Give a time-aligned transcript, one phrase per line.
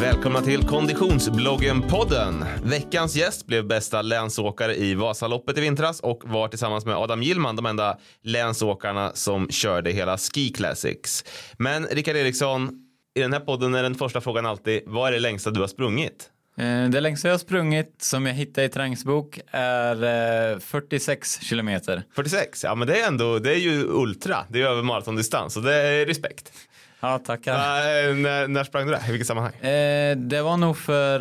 [0.00, 2.44] Välkomna till Konditionsbloggen-podden.
[2.64, 7.56] Veckans gäst blev bästa länsåkare i Vasaloppet i vintras och var tillsammans med Adam Gillman
[7.56, 11.24] de enda länsåkarna som körde hela Ski Classics.
[11.58, 12.70] Men Rickard Eriksson,
[13.14, 15.68] i den här podden är den första frågan alltid, vad är det längsta du har
[15.68, 16.30] sprungit?
[16.58, 22.02] Eh, Det längsta jag har sprungit som jag hittade i träningsbok är eh, 46 kilometer.
[22.14, 22.64] 46?
[22.64, 25.74] Ja men det är ändå, det är ju ultra, det är över maratondistans så det
[25.74, 26.52] är respekt.
[27.00, 27.52] Ja, tackar.
[27.54, 29.02] Äh, när, när sprang du det?
[29.08, 29.52] I vilket sammanhang?
[29.54, 31.20] Eh, det var nog för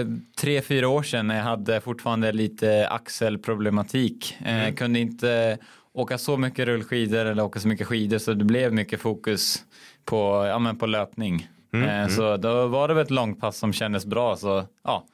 [0.00, 0.06] eh,
[0.40, 4.36] tre, fyra år sedan när jag hade fortfarande lite axelproblematik.
[4.44, 5.58] Eh, Kunde inte
[5.92, 9.64] åka så mycket rullskidor eller åka så mycket skidor så det blev mycket fokus
[10.04, 11.48] på, ja, men på löpning.
[11.74, 15.04] eh, Så då var det väl ett långpass som kändes bra så ja,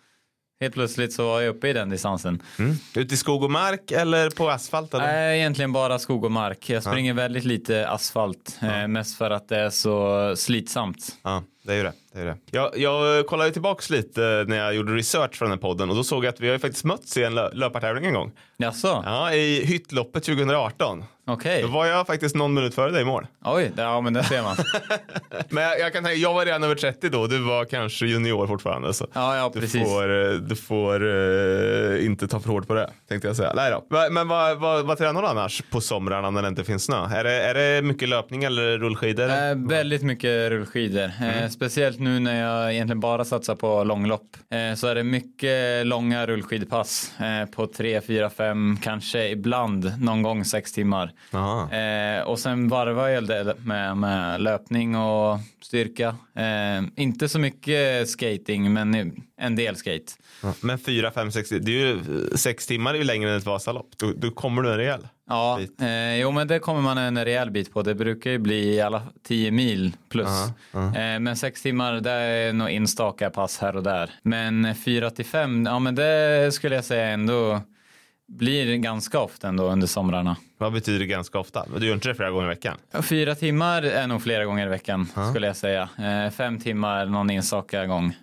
[0.60, 2.42] helt plötsligt så var jag uppe i den distansen.
[2.58, 2.76] Mm.
[2.96, 4.94] Ute i skog och mark eller på asfalt?
[4.94, 5.06] Eller?
[5.06, 6.70] Nej, egentligen bara skog och mark.
[6.70, 11.16] Jag springer väldigt lite asfalt, eh, mest för att det är så slitsamt.
[11.22, 11.92] Ja, det är ju det.
[12.12, 12.36] det, är det.
[12.50, 16.04] Jag, jag kollade tillbaks lite när jag gjorde research för den här podden och då
[16.04, 18.32] såg jag att vi har ju faktiskt mötts i en lö- löpartävling en gång.
[18.56, 19.02] Jaså?
[19.06, 21.04] Ja, i Hyttloppet 2018.
[21.26, 21.62] Okej.
[21.62, 23.26] Då var jag faktiskt någon minut före dig i mål.
[23.44, 24.56] Oj, det- ja men det ser man.
[25.48, 28.46] Men jag, jag kan tänka, jag var redan över 30 då, du var kanske junior
[28.46, 28.94] fortfarande.
[28.94, 29.06] Så.
[29.12, 29.82] Ja, ja Du precis.
[29.82, 33.52] får, eh, du får eh, inte ta för hårt på det, tänkte jag säga.
[33.56, 33.86] Nej då.
[34.10, 37.06] Men vad, vad, vad tränar du annars på somrarna när det inte finns snö?
[37.14, 39.28] Är det, är det mycket löpning eller rullskidor?
[39.28, 41.04] Eh, väldigt mycket rullskidor.
[41.22, 44.36] Eh, speciellt nu när jag egentligen bara satsar på långlopp.
[44.50, 50.22] Eh, så är det mycket långa rullskidpass eh, på 3, 4, 5, kanske ibland någon
[50.22, 51.12] gång 6 timmar.
[51.32, 51.72] Aha.
[51.72, 56.16] Eh, och sen varvar jag det med, med löpning och styrka.
[56.96, 60.12] Inte så mycket skating men en del skate.
[60.60, 62.00] Men 4, 5, 6, det är ju
[62.36, 63.88] sex timmar är ju längre än ett Vasalopp.
[63.96, 65.06] Då, då kommer du en rejäl.
[65.30, 65.80] Ja, Bit.
[65.82, 67.82] eh, jo men det kommer man en rejäl bit på.
[67.82, 70.28] Det brukar ju bli alla 10 mil plus.
[70.74, 74.10] Eh, men sex timmar det är nog enstaka pass här och där.
[74.22, 77.60] Men 4 till 5, ja men det skulle jag säga ändå
[78.28, 80.36] blir ganska ofta ändå under somrarna.
[80.58, 81.66] Vad betyder ganska ofta?
[81.76, 82.76] Du gör inte det flera gånger i veckan?
[83.02, 85.88] Fyra timmar är nog flera gånger i veckan skulle jag säga.
[85.98, 88.16] Eh, fem timmar någon enstaka gång.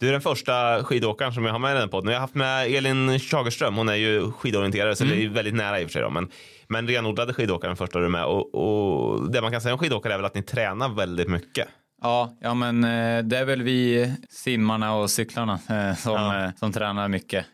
[0.00, 2.12] Du är den första skidåkaren som jag har med i den podden.
[2.12, 3.76] Jag har haft med Elin Schagerström.
[3.76, 6.02] Hon är ju skidorienterare så det är ju väldigt nära i och för sig.
[6.02, 6.10] Då.
[6.10, 6.28] Men,
[6.68, 8.24] men renodlade skidåkaren första du är med.
[8.24, 11.68] Och, och det man kan säga om skidåkare är väl att ni tränar väldigt mycket.
[12.02, 16.72] Ja, ja men eh, det är väl vi simmarna och cyklarna eh, som, eh, som
[16.72, 17.46] tränar mycket.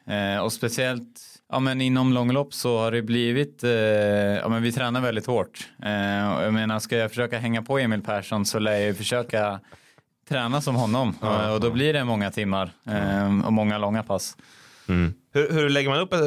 [0.42, 1.20] Och speciellt
[1.52, 3.62] ja, men inom långlopp så har det blivit,
[4.42, 5.68] ja men vi tränar väldigt hårt.
[6.42, 9.60] Jag menar, ska jag försöka hänga på Emil Persson så lär jag ju försöka
[10.28, 11.14] träna som honom.
[11.20, 14.36] och, och då blir det många timmar eh, och många långa pass.
[15.32, 16.20] Hur, hur lägger man upp ett,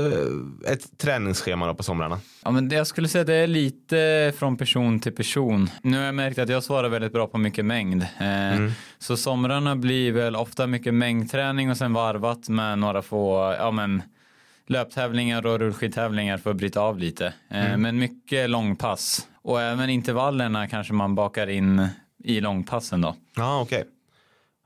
[0.71, 2.19] ett träningsschema på somrarna?
[2.43, 5.69] Ja, men det, jag skulle säga det är lite från person till person.
[5.81, 8.01] Nu har jag märkt att jag svarar väldigt bra på mycket mängd.
[8.19, 13.71] Eh, Så somrarna blir väl ofta mycket mängdträning och sen varvat med några få ja,
[13.71, 14.01] men,
[14.67, 17.33] löptävlingar och rullskidtävlingar för att bryta av lite.
[17.49, 19.27] Eh, Men mycket långpass.
[19.41, 21.87] Och även intervallerna kanske man bakar in
[22.27, 23.15] i långpassen då.
[23.35, 23.85] Ja, okej.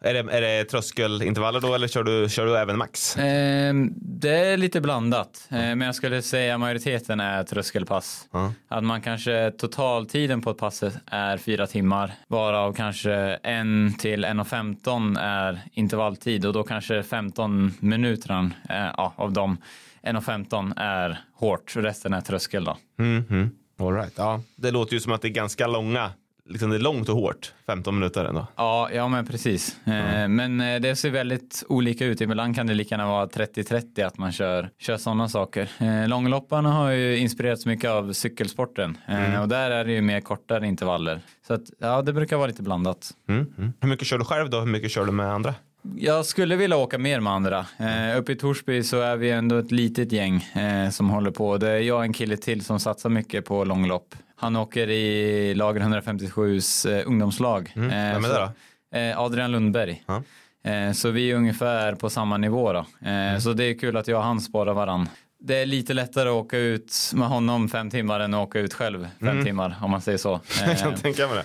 [0.04, 3.18] Är det, är det tröskelintervaller då eller kör du, kör du även max?
[3.18, 8.28] Eh, det är lite blandat, eh, men jag skulle säga majoriteten är tröskelpass.
[8.32, 8.54] Ja.
[8.68, 13.14] Att man kanske totaltiden på ett pass är fyra timmar, varav kanske
[13.44, 19.58] en till 1.15 är intervalltid och då kanske 15 minuter eh, av dem
[20.04, 22.78] 1.15 är hårt, resten är tröskel då.
[23.00, 23.50] Mm, mm.
[23.80, 24.14] All right.
[24.16, 24.42] ja.
[24.56, 26.12] Det låter ju som att det är ganska långa,
[26.50, 28.48] liksom det är långt och hårt, 15 minuter ändå.
[28.56, 29.78] Ja, ja men precis.
[29.88, 32.22] Eh, Men eh, det ser väldigt olika ut.
[32.22, 35.70] Ibland kan det lika gärna vara 30-30 att man kör, kör sådana saker.
[35.80, 40.22] Eh, Långlopparna har ju inspirerats mycket av cykelsporten eh, och där är det ju mer
[40.22, 41.20] kortare intervaller.
[41.48, 43.12] Så att, ja, det brukar vara lite blandat.
[43.30, 43.74] Mm, mm.
[43.82, 44.60] Hur mycket kör du själv då?
[44.60, 45.54] Hur mycket kör du med andra?
[45.98, 47.66] Jag skulle vilja åka mer med andra.
[47.78, 51.58] Eh, uppe i Torsby så är vi ändå ett litet gäng eh, som håller på.
[51.58, 54.16] Det är jag och en kille till som satsar mycket på långlopp.
[54.42, 57.72] Han åker i lager 157s eh, ungdomslag.
[57.76, 57.90] Mm.
[57.90, 58.52] Eh, Vem är det
[58.92, 58.98] då?
[58.98, 60.04] Eh, Adrian Lundberg.
[60.08, 60.24] Ja.
[60.72, 62.80] Eh, så vi är ungefär på samma nivå då.
[62.80, 63.42] Eh, Mm.
[63.42, 65.10] Så det är kul att jag och han sparar varann.
[65.40, 68.74] Det är lite lättare att åka ut med honom fem timmar än att åka ut
[68.74, 70.40] själv fem timmar om man säger så.
[70.66, 71.44] Jag kan Eh, tänka mig det.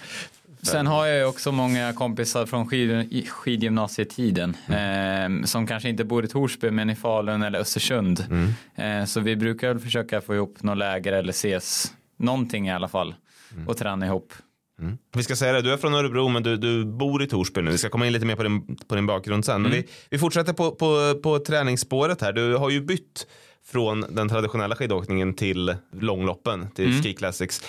[0.66, 5.40] Sen har jag ju också många kompisar från skid, skidgymnasietiden mm.
[5.42, 8.24] eh, som kanske inte bor i Torsby men i Falun eller Östersund.
[8.30, 9.00] Mm.
[9.00, 12.88] Eh, så vi brukar väl försöka få ihop något läger eller ses någonting i alla
[12.88, 13.14] fall
[13.52, 13.68] mm.
[13.68, 14.32] och träna ihop.
[14.80, 14.98] Mm.
[15.14, 17.70] Vi ska säga det, du är från Örebro men du, du bor i Torsby nu.
[17.70, 19.62] Vi ska komma in lite mer på din, på din bakgrund sen.
[19.62, 19.82] Men mm.
[19.82, 22.32] vi, vi fortsätter på, på, på träningsspåret här.
[22.32, 23.26] Du har ju bytt
[23.64, 27.02] från den traditionella skidåkningen till långloppen, till mm.
[27.02, 27.62] Ski Classics.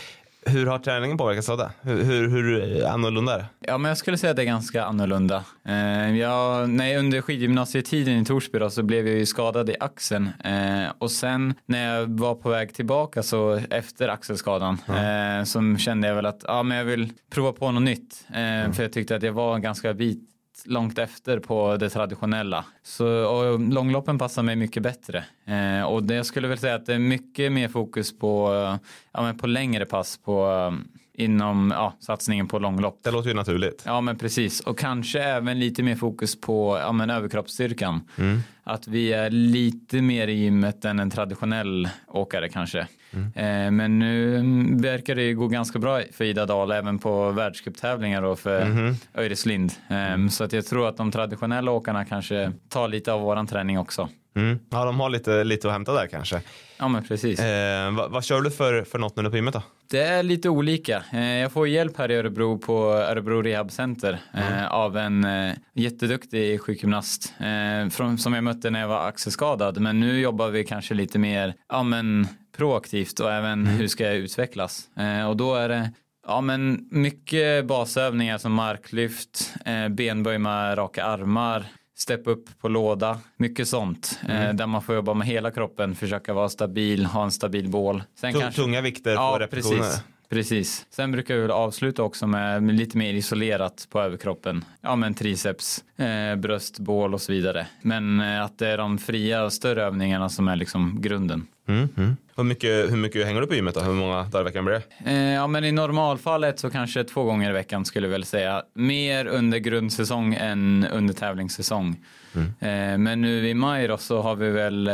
[0.48, 1.72] Hur har träningen påverkats av det?
[1.82, 3.46] Hur, hur, hur annorlunda är det?
[3.60, 5.44] Ja, men jag skulle säga att det är ganska annorlunda.
[5.66, 10.30] Eh, jag, nej, under skidgymnasietiden i Torsby då, så blev jag ju skadad i axeln
[10.44, 15.40] eh, och sen när jag var på väg tillbaka så efter axelskadan mm.
[15.40, 18.26] eh, så kände jag väl att ja, men jag vill prova på något nytt.
[18.30, 18.74] Eh, mm.
[18.74, 22.66] För jag tyckte att jag var ganska bit långt efter på det traditionella.
[22.84, 25.24] Så, och långloppen passar mig mycket bättre.
[25.46, 28.90] Eh, och det, jag skulle väl säga att det är mycket mer fokus på, eh,
[29.12, 33.00] ja, men på längre pass på eh, inom ja, satsningen på långlopp.
[33.04, 33.84] Det låter ju naturligt.
[33.86, 38.02] Ja men precis och kanske även lite mer fokus på ja, men överkroppsstyrkan.
[38.18, 38.40] Mm.
[38.64, 42.88] Att vi är lite mer i gymmet än en traditionell åkare kanske.
[43.12, 43.26] Mm.
[43.36, 44.42] Eh, men nu
[44.82, 48.96] verkar det gå ganska bra för Ida Dahl även på världscuptävlingar och för mm.
[49.14, 49.72] Öiris Lind.
[49.90, 53.80] Eh, så att jag tror att de traditionella åkarna kanske tar lite av våran träning
[53.80, 54.10] också.
[54.38, 54.60] Mm.
[54.70, 56.42] Ja, de har lite, lite att hämta där kanske.
[56.80, 57.40] Ja, men precis.
[57.40, 59.62] Eh, vad, vad, kör du för, för något nu på gymmet då?
[59.90, 61.04] Det är lite olika.
[61.14, 64.72] Eh, jag får hjälp här i Örebro på Örebro Rehab Center eh, mm.
[64.72, 69.80] av en eh, jätteduktig sjukgymnast eh, från, som jag mötte när jag var axelskadad.
[69.80, 73.68] Men nu jobbar vi kanske lite mer ja, men, proaktivt och även mm.
[73.68, 74.88] hur ska jag utvecklas.
[74.98, 75.92] Eh, och då är det
[76.30, 79.54] Ja men mycket basövningar som marklyft,
[79.90, 81.66] benböj med raka armar,
[81.98, 84.20] step upp på låda, mycket sånt.
[84.24, 84.48] Eh, mm.
[84.48, 88.04] Eh, där man får jobba med hela kroppen, försöka vara stabil, ha en stabil bål.
[88.16, 88.62] Sen Tung, kanske...
[88.62, 89.80] Tunga vikter ja, på repetitioner.
[89.80, 90.04] Precis.
[90.30, 90.86] Precis.
[90.90, 94.66] Sen brukar vi väl avsluta också med, med lite mer isolerat på överkroppen.
[94.82, 97.68] Ja men triceps, eh, bröst, bål och så vidare.
[97.82, 101.48] Men eh, att det är de fria och större övningarna som är liksom grunden.
[101.68, 102.18] Mm, mm.
[102.36, 103.82] Hur, mycket, hur mycket hänger du på gymmet då?
[103.82, 105.12] Hur många dagar i veckan blir det?
[105.12, 108.64] Eh, ja men i normalfallet så kanske två gånger i veckan skulle jag väl säga.
[108.74, 111.96] Mer under grundsäsong än under tävlingssäsong.
[112.36, 112.48] Mm.
[112.60, 114.94] Eh, men nu i maj då så har vi väl eh,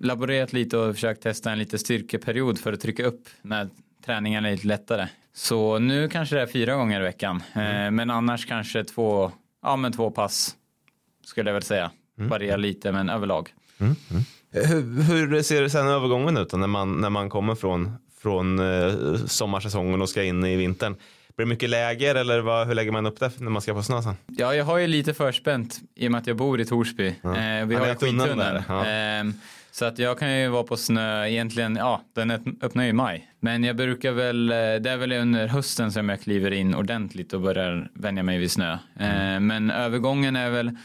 [0.00, 3.68] laborerat lite och försökt testa en lite styrkeperiod för att trycka upp när
[4.06, 5.08] träningen är lite lättare.
[5.34, 7.42] Så nu kanske det är fyra gånger i veckan.
[7.52, 7.94] Mm.
[7.94, 9.32] Men annars kanske två,
[9.62, 10.56] ja men två pass
[11.24, 11.90] skulle jag väl säga.
[12.18, 12.30] Mm.
[12.30, 13.54] Varierar lite men överlag.
[13.78, 13.96] Mm.
[14.10, 14.22] mm.
[14.52, 20.02] Hur, hur, ser sen övergången ut när man, när man kommer från, från eh, sommarsäsongen
[20.02, 20.96] och ska in i vintern?
[21.36, 23.82] Blir det mycket läger eller vad, hur lägger man upp det när man ska på
[23.82, 24.14] snö sen?
[24.26, 27.14] Ja, jag har ju lite förspänt i och med att jag bor i Torsby.
[27.22, 27.36] Ja.
[27.36, 28.62] Eh, vi har ju skidtunnel.
[28.68, 28.86] Ja.
[28.86, 29.24] Eh,
[29.70, 32.30] så att jag kan ju vara på snö egentligen, ja den
[32.62, 33.28] öppnar ju i maj.
[33.40, 37.32] Men jag brukar väl, eh, det är väl under hösten som jag kliver in ordentligt
[37.32, 38.78] och börjar vänja mig vid snö.
[38.98, 39.34] Mm.
[39.34, 40.76] Eh, men övergången är väl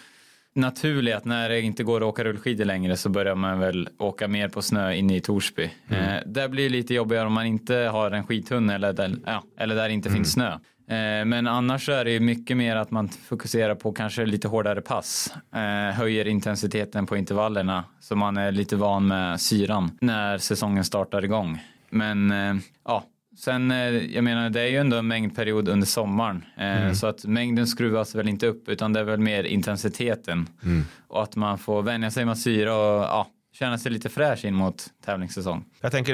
[0.58, 4.28] naturlig att när det inte går att åka rullskidor längre så börjar man väl åka
[4.28, 5.72] mer på snö inne i Torsby.
[5.90, 6.04] Mm.
[6.04, 9.76] Eh, det blir lite jobbigare om man inte har en skidtunnel eller där, ja, eller
[9.76, 10.18] där det inte mm.
[10.18, 10.52] finns snö.
[10.90, 15.34] Eh, men annars är det mycket mer att man fokuserar på kanske lite hårdare pass.
[15.56, 21.26] Eh, höjer intensiteten på intervallerna så man är lite van med syran när säsongen startar
[21.26, 21.64] igång.
[21.90, 22.56] Men eh,
[22.86, 23.04] ja,
[23.38, 23.70] sen
[24.14, 26.96] jag menar det är ju ändå en mängdperiod under sommaren mm.
[26.96, 30.86] så att mängden skruvas väl inte upp utan det är väl mer intensiteten mm.
[31.08, 33.28] och att man får vänja sig med syra och ja,
[33.60, 35.66] känna sig lite fräsch in mot tävlingssäsong.
[35.82, 36.14] Jag tänker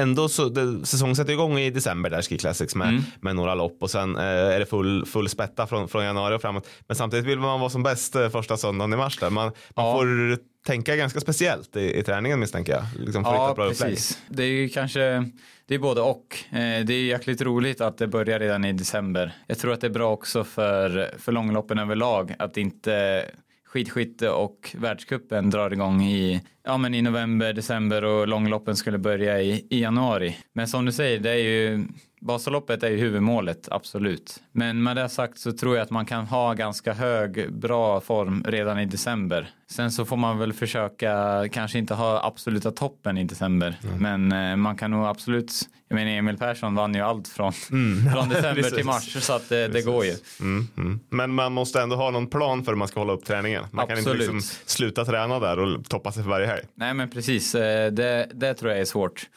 [0.00, 3.02] ändå så det, säsongen sätter igång i december där Ski Classics med, mm.
[3.20, 6.42] med några lopp och sen eh, är det full, full spätta från, från januari och
[6.42, 6.68] framåt.
[6.86, 9.30] Men samtidigt vill man vara som bäst eh, första söndagen i mars där.
[9.30, 9.92] Man, man ja.
[9.92, 12.84] får tänka ganska speciellt i, i träningen misstänker jag.
[13.06, 14.18] Liksom ja, precis.
[14.28, 15.30] Det är ju kanske
[15.68, 16.44] det är både och.
[16.50, 19.32] Eh, det är jäkligt roligt att det börjar redan i december.
[19.46, 23.24] Jag tror att det är bra också för, för långloppen överlag att inte
[23.64, 29.42] skidskytte och världskuppen drar igång i, ja, men i november, december och långloppen skulle börja
[29.42, 30.36] i, i januari.
[30.52, 31.86] Men som du säger, det är ju
[32.20, 34.42] Vasaloppet är ju huvudmålet, absolut.
[34.52, 38.44] Men med det sagt så tror jag att man kan ha ganska hög, bra form
[38.46, 39.50] redan i december.
[39.70, 43.78] Sen så får man väl försöka kanske inte ha absoluta toppen i december.
[43.84, 44.26] Mm.
[44.26, 45.52] Men eh, man kan nog absolut,
[45.88, 48.12] jag menar Emil Persson vann ju allt från, mm.
[48.12, 50.14] från december till mars så att det, det går ju.
[50.40, 50.68] Mm.
[50.76, 51.00] mm.
[51.10, 53.64] Men man måste ändå ha någon plan för hur man ska hålla upp träningen.
[53.70, 54.04] Man absolut.
[54.04, 56.62] kan inte liksom sluta träna där och toppa sig för varje helg.
[56.74, 59.28] Nej men precis, eh, det, det tror jag är svårt.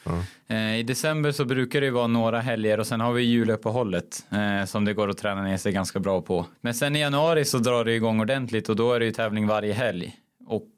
[0.78, 4.26] I december så brukar det ju vara några helger och sen har vi juluppehållet
[4.66, 6.46] som det går att träna ner sig ganska bra på.
[6.60, 9.46] Men sen i januari så drar det igång ordentligt och då är det ju tävling
[9.46, 10.16] varje helg.
[10.46, 10.68] Och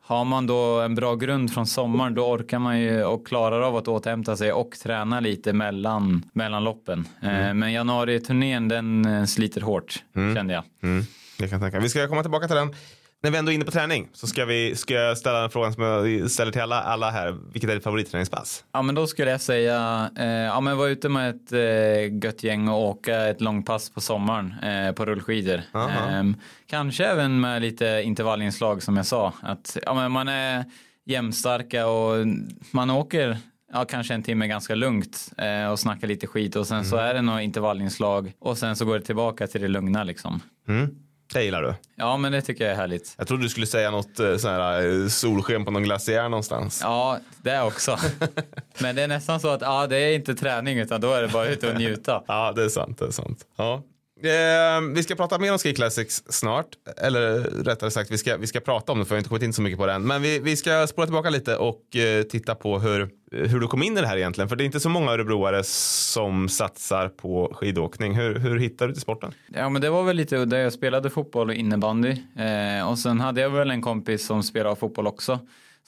[0.00, 3.76] har man då en bra grund från sommaren då orkar man ju och klarar av
[3.76, 7.08] att återhämta sig och träna lite mellan, mellan loppen.
[7.20, 7.58] Mm.
[7.58, 10.34] Men januari-turnén den sliter hårt mm.
[10.34, 10.64] kände jag.
[10.82, 11.04] Mm.
[11.38, 11.80] Jag kan tänka.
[11.80, 12.74] Vi ska komma tillbaka till den
[13.22, 15.72] när vi ändå är inne på träning så ska, vi, ska jag ställa en fråga
[15.72, 17.36] som jag ställer till alla, alla här.
[17.52, 18.64] Vilket är ditt favoritträningspass?
[18.72, 22.42] Ja men då skulle jag säga, eh, ja men vara ute med ett eh, gött
[22.42, 25.60] gäng och åka ett långpass på sommaren eh, på rullskidor.
[25.74, 26.24] Eh,
[26.66, 29.32] kanske även med lite intervallinslag som jag sa.
[29.40, 30.64] Att ja, men man är
[31.06, 32.26] jämnstarka och
[32.70, 33.38] man åker
[33.72, 36.90] ja, kanske en timme ganska lugnt eh, och snackar lite skit och sen mm.
[36.90, 40.40] så är det några intervallinslag och sen så går det tillbaka till det lugna liksom.
[40.68, 41.07] Mm.
[41.32, 41.74] Det gillar du?
[41.94, 43.14] Ja, men det tycker jag är härligt.
[43.18, 46.80] Jag trodde du skulle säga något eh, sån här eh, solsken på någon glaciär någonstans.
[46.82, 47.98] Ja, det också.
[48.78, 51.28] men det är nästan så att ja, det är inte träning utan då är det
[51.28, 52.22] bara ute och njuta.
[52.28, 52.98] ja, det är sant.
[52.98, 53.46] Det är sant.
[53.56, 53.82] Ja.
[54.22, 56.66] Eh, vi ska prata mer om Ski Classics snart.
[56.96, 59.42] Eller rättare sagt, vi ska, vi ska prata om det för jag har inte kommit
[59.42, 60.06] in så mycket på det än.
[60.06, 63.82] Men vi, vi ska spola tillbaka lite och eh, titta på hur, hur du kom
[63.82, 64.48] in i det här egentligen.
[64.48, 68.14] För det är inte så många örebroare som satsar på skidåkning.
[68.14, 69.32] Hur, hur hittade du till sporten?
[69.48, 70.58] Ja, men det var väl lite udda.
[70.58, 72.16] Jag spelade fotboll och innebandy.
[72.36, 75.38] Eh, och sen hade jag väl en kompis som spelade fotboll också.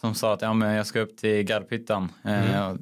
[0.01, 2.13] Som sa att ja, men jag ska upp till Garphyttan.
[2.25, 2.79] Eh, mm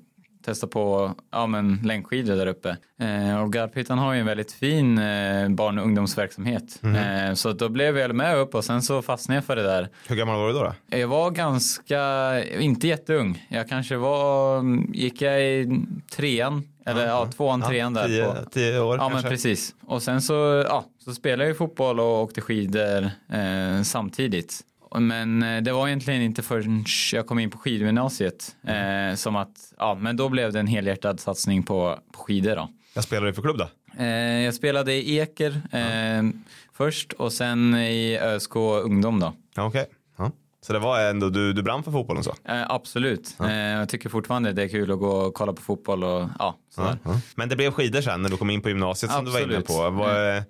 [0.49, 2.77] testa på ja, men, längdskidor där uppe.
[3.01, 6.81] Eh, och Garphyttan har ju en väldigt fin eh, barn och ungdomsverksamhet.
[6.83, 7.29] Mm.
[7.29, 9.89] Eh, så då blev jag med upp och sen så fastnade jag för det där.
[10.09, 10.63] Hur gammal var du då?
[10.63, 10.97] då?
[10.97, 12.01] Jag var ganska,
[12.45, 13.47] inte jätteung.
[13.49, 14.63] Jag kanske var,
[14.95, 15.81] gick jag i
[16.17, 18.07] trean eller ja, ja tvåan, ja, trean där.
[18.07, 18.51] Tio, på.
[18.51, 19.23] tio år Ja kanske.
[19.23, 19.75] men precis.
[19.87, 24.65] Och sen så, ja, så spelade jag ju fotboll och åkte skidor eh, samtidigt.
[24.99, 29.11] Men eh, det var egentligen inte förrän jag kom in på skidgymnasiet mm.
[29.11, 32.69] eh, som att, ja men då blev det en helhjärtad satsning på, på skidor då.
[32.95, 33.69] Vad spelade du för klubb då?
[33.99, 36.43] Eh, jag spelade i Eker eh, mm.
[36.73, 39.35] först och sen i ÖSK ungdom då.
[39.57, 39.67] Okej.
[39.67, 39.85] Okay.
[40.19, 40.31] Ja.
[40.61, 42.35] Så det var ändå, du, du brann för fotbollen så?
[42.45, 43.37] Eh, absolut.
[43.39, 43.51] Ja.
[43.51, 46.59] Eh, jag tycker fortfarande det är kul att gå och kolla på fotboll och ja,
[46.75, 46.99] sådär.
[47.05, 49.33] Ja, Men det blev skidor sen när du kom in på gymnasiet absolut.
[49.33, 49.91] som du var inne på.
[49.91, 50.43] Var,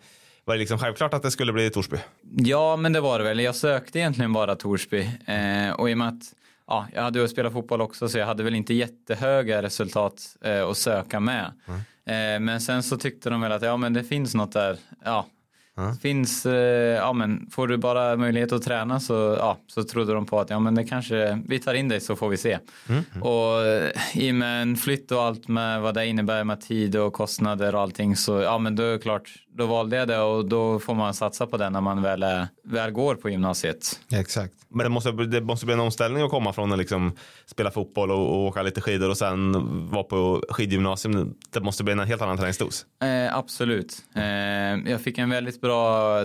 [0.49, 1.97] var det liksom självklart att det skulle bli Torsby?
[2.37, 3.41] Ja, men det var det väl.
[3.41, 5.11] Jag sökte egentligen bara Torsby.
[5.27, 6.23] Eh, och i och med att
[6.67, 10.69] ja, jag hade ju spelat fotboll också så jag hade väl inte jättehöga resultat eh,
[10.69, 11.53] att söka med.
[11.67, 11.81] Mm.
[12.07, 14.79] Eh, men sen så tyckte de väl att ja, men det finns något där.
[15.05, 15.27] Ja,
[15.79, 15.97] Mm.
[15.97, 20.27] Finns, eh, ja men får du bara möjlighet att träna så, ja, så trodde de
[20.27, 22.59] på att ja men det kanske, vi tar in dig så får vi se.
[22.89, 23.23] Mm.
[23.23, 26.97] Och eh, i och med en flytt och allt med vad det innebär med tid
[26.97, 30.19] och kostnader och allting så ja men då är det klart, då valde jag det
[30.19, 34.01] och då får man satsa på det när man väl, är, väl går på gymnasiet.
[34.13, 34.55] Exakt.
[34.69, 37.13] Men det måste, det måste bli en omställning att komma från att liksom
[37.47, 39.53] spela fotboll och, och åka lite skidor och sen
[39.91, 41.35] vara på skidgymnasium.
[41.51, 42.87] Det måste bli en helt annan träningsdos.
[43.03, 43.97] Eh, absolut.
[44.15, 44.23] Eh,
[44.91, 45.68] jag fick en väldigt bra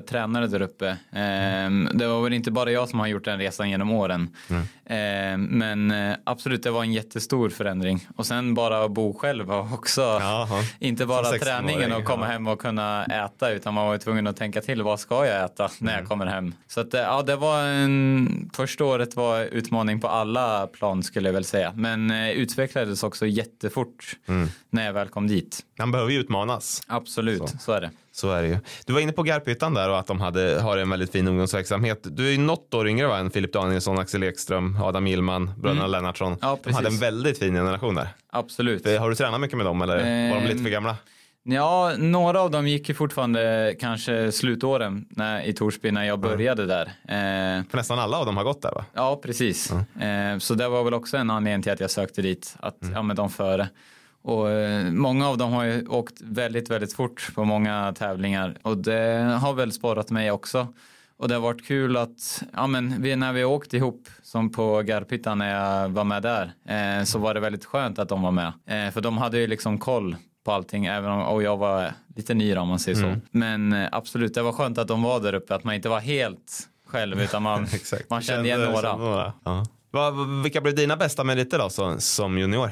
[0.08, 0.88] tränare där uppe.
[0.90, 4.36] Eh, det var väl inte bara jag som har gjort den resan genom åren.
[4.50, 4.64] Mm.
[4.86, 8.08] Eh, men eh, absolut, det var en jättestor förändring.
[8.16, 10.64] Och sen bara bo själv var också, Jaha.
[10.80, 14.62] inte bara träningen och komma hem och kunna äta utan man var tvungen att tänka
[14.62, 16.02] till vad ska jag äta när mm.
[16.02, 16.54] jag kommer hem.
[16.68, 21.30] Så att, eh, ja, det var en, första året var utmaning på alla plan skulle
[21.30, 21.74] jag väl säga.
[21.76, 24.50] Men eh, utvecklades också jättefort mm.
[24.70, 25.60] när jag väl kom dit.
[25.80, 26.82] Man behöver ju utmanas.
[26.88, 27.92] Absolut, så, så är det.
[28.16, 28.58] Så är det ju.
[28.86, 32.00] Du var inne på Garphyttan där och att de hade, har en väldigt fin ungdomsverksamhet.
[32.04, 35.82] Du är ju något år yngre va, än Filip Danielsson, Axel Ekström, Adam Gillman, bröderna
[35.82, 35.92] mm.
[35.92, 36.38] Lennartsson.
[36.42, 38.08] Ja, de hade en väldigt fin generation där.
[38.30, 38.86] Absolut.
[39.00, 40.96] Har du tränat mycket med dem eller var de lite för gamla?
[41.46, 46.66] Ja, några av dem gick ju fortfarande kanske slutåren när, i Torsby när jag började
[46.66, 46.86] där.
[46.86, 48.86] Eh, För nästan alla av dem har gått där va?
[48.94, 49.74] Ja, precis.
[49.96, 50.34] Mm.
[50.34, 52.94] Eh, så det var väl också en anledning till att jag sökte dit, att mm.
[52.94, 53.70] ja, men de före.
[54.24, 58.78] Och eh, många av dem har ju åkt väldigt, väldigt fort på många tävlingar och
[58.78, 60.68] det har väl sporrat mig också.
[61.18, 64.82] Och det har varit kul att, ja men vi, när vi åkte ihop som på
[64.82, 68.32] Garphyttan när jag var med där, eh, så var det väldigt skönt att de var
[68.32, 68.54] med.
[68.68, 70.16] Eh, för de hade ju liksom koll
[70.46, 73.06] på allting, även om och jag var lite ny då, om man säger så.
[73.06, 73.22] Mm.
[73.32, 76.00] Men eh, absolut, det var skönt att de var där uppe, att man inte var
[76.00, 77.68] helt själv, utan man,
[78.10, 78.98] man kände igen några.
[78.98, 79.34] några.
[79.44, 79.66] Ja.
[80.44, 82.72] vilka blev dina bästa meriter då som, som junior?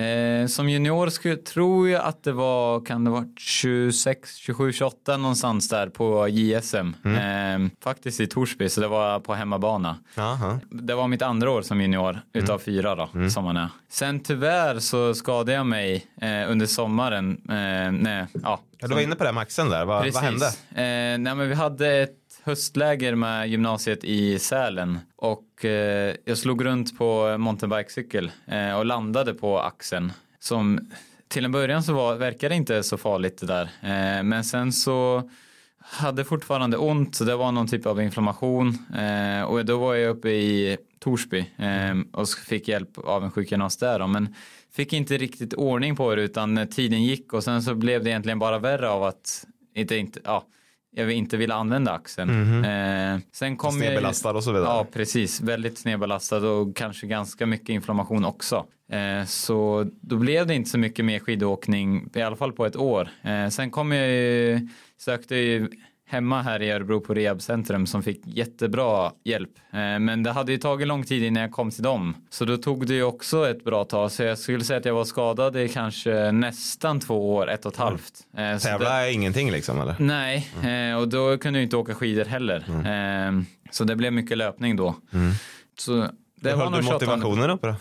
[0.00, 5.16] Eh, som junior skulle, tror jag att det var, kan det vara 26, 27, 28
[5.16, 6.94] någonstans där på JSM.
[7.04, 7.64] Mm.
[7.64, 9.96] Eh, faktiskt i Torsby, så det var på hemmabana.
[10.16, 10.58] Aha.
[10.70, 12.60] Det var mitt andra år som junior utav mm.
[12.60, 13.30] fyra då, mm.
[13.30, 13.68] som man är.
[13.88, 17.30] Sen tyvärr så skadade jag mig eh, under sommaren.
[17.48, 20.46] Eh, nej, ja, ja, du var inne på det Maxen där, vad, vad hände?
[20.46, 24.98] Eh, nej, men vi hade ett höstläger med gymnasiet i Sälen.
[25.16, 30.90] Och eh, jag slog runt på mountainbikecykel eh, och landade på axeln som
[31.28, 33.62] till en början så var, verkade det inte så farligt det där.
[33.62, 35.30] Eh, men sen så
[35.78, 38.78] hade fortfarande ont så det var någon typ av inflammation.
[38.96, 43.80] Eh, och då var jag uppe i Torsby eh, och fick hjälp av en sjukgymnast
[43.80, 44.34] där då, men
[44.72, 47.32] fick inte riktigt ordning på det utan tiden gick.
[47.32, 50.46] Och sen så blev det egentligen bara värre av att inte, inte, ja,
[50.92, 52.30] jag inte ville använda axeln.
[52.30, 53.14] Mm -hmm.
[53.14, 54.68] eh, sen kom Snedbelastad och så vidare.
[54.68, 55.40] Ja, precis.
[55.40, 58.66] Väldigt snedbelastad och kanske ganska mycket inflammation också.
[58.92, 62.76] Eh, så då blev det inte så mycket mer skidåkning, i alla fall på ett
[62.76, 63.08] år.
[63.22, 64.68] Eh, sen kom jag ju,
[64.98, 65.68] sökte ju
[66.10, 69.50] hemma här i Örebro på rehabcentrum som fick jättebra hjälp.
[69.70, 72.14] Eh, men det hade ju tagit lång tid innan jag kom till dem.
[72.30, 74.12] Så då tog det ju också ett bra tag.
[74.12, 77.72] Så jag skulle säga att jag var skadad i kanske nästan två år, ett och
[77.72, 77.88] ett mm.
[77.88, 78.12] halvt.
[78.36, 78.58] Mm.
[78.58, 79.94] Tävla är ingenting liksom eller?
[79.98, 80.98] Nej, mm.
[80.98, 82.64] och då kunde jag inte åka skidor heller.
[82.68, 83.46] Mm.
[83.70, 84.96] Så det blev mycket löpning då.
[85.12, 85.32] Mm.
[85.78, 85.92] Så
[86.40, 87.74] det Hur var höll du motivationen uppe då?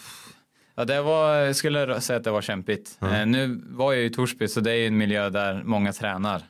[0.76, 2.98] Ja, det var, jag skulle säga att det var kämpigt.
[3.02, 3.32] Mm.
[3.32, 6.42] nu var jag i Torsby så det är ju en miljö där många tränar.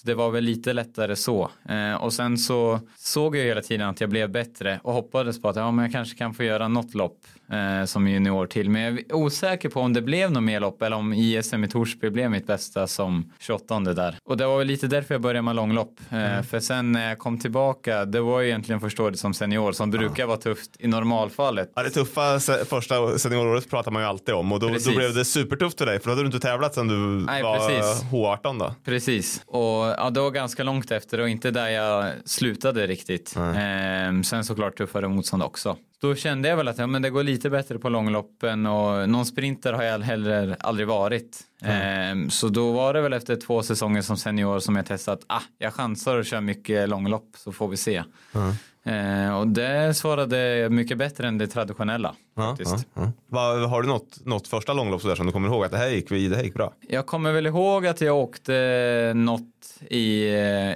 [0.00, 1.50] Så det var väl lite lättare så.
[1.68, 5.48] Eh, och sen så såg jag hela tiden att jag blev bättre och hoppades på
[5.48, 7.18] att ja, men jag kanske kan få göra något lopp
[7.52, 8.70] eh, som junior till.
[8.70, 11.68] Men jag är osäker på om det blev något mer lopp eller om ISM i
[11.68, 14.16] Torsby blev mitt bästa som 28 där.
[14.24, 16.00] Och det var väl lite därför jag började med långlopp.
[16.10, 16.44] Eh, mm.
[16.44, 19.90] För sen när jag kom tillbaka, det var ju egentligen första året som senior som
[19.90, 21.72] brukar vara tufft i normalfallet.
[21.74, 25.24] Ja, det tuffa första senioråret pratar man ju alltid om och då, då blev det
[25.24, 28.04] supertufft för dig för då hade du inte tävlat sen du Nej, var precis.
[28.12, 28.74] H18 då.
[28.84, 33.36] Precis, och ja, det var ganska långt efter och inte där jag slutade riktigt.
[33.36, 35.76] Eh, sen såklart tuffare motstånd också.
[36.00, 39.26] Då kände jag väl att ja, men det går lite bättre på långloppen och någon
[39.26, 41.47] sprinter har jag heller aldrig varit.
[41.62, 42.24] Mm.
[42.24, 45.24] Eh, så då var det väl efter två säsonger som senior som jag testade att
[45.26, 48.02] ah, jag chansar att köra mycket långlopp så får vi se.
[48.34, 48.54] Mm.
[48.88, 52.14] Eh, och det svarade mycket bättre än det traditionella.
[52.36, 52.86] Ja, faktiskt.
[52.94, 53.66] Ja.
[53.66, 56.08] har du något, något första långlopp sådär som du kommer ihåg att det här gick,
[56.08, 56.72] det här gick bra?
[56.88, 59.42] Jag kommer väl ihåg att jag åkte något
[59.90, 60.24] i,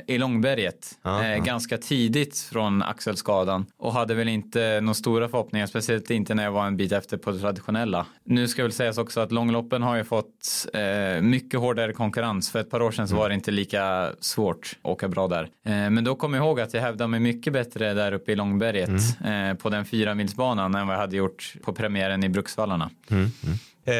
[0.06, 6.10] i Långberget eh, ganska tidigt från axelskadan och hade väl inte några stora förhoppningar, speciellt
[6.10, 8.06] inte när jag var en bit efter på det traditionella.
[8.24, 12.50] Nu ska väl sägas också att långloppen har ju fått eh, mycket hårdare konkurrens.
[12.50, 15.42] För ett par år sedan så var det inte lika svårt att åka bra där.
[15.42, 18.36] Eh, men då kommer jag ihåg att jag hävdade mig mycket bättre där uppe i
[18.36, 19.50] Långberget mm.
[19.50, 22.90] eh, på den fyra milsbanan än vad jag hade gjort på premiären i Bruksvallarna.
[23.10, 23.22] Mm.
[23.22, 23.58] mm.
[23.84, 23.94] Eh,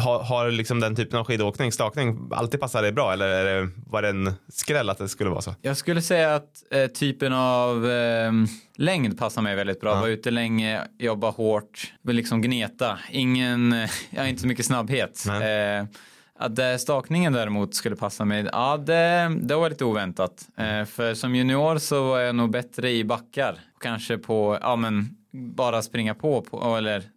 [0.00, 3.70] har, har liksom den typen av skidåkning, stakning, alltid passat dig bra eller är det,
[3.86, 5.54] var det en skräll att det skulle vara så?
[5.62, 8.32] Jag skulle säga att eh, typen av eh,
[8.76, 9.90] längd passar mig väldigt bra.
[9.90, 10.00] Ja.
[10.00, 12.98] Vara ute länge, jobba hårt, liksom gneta.
[13.10, 13.74] Ingen,
[14.10, 15.26] jag inte så mycket snabbhet.
[15.26, 15.86] Eh,
[16.38, 20.48] att eh, stakningen däremot skulle passa mig, ja det, det var lite oväntat.
[20.56, 23.58] Eh, för som junior så var jag nog bättre i backar.
[23.80, 27.13] Kanske på, ja men bara springa på, på eller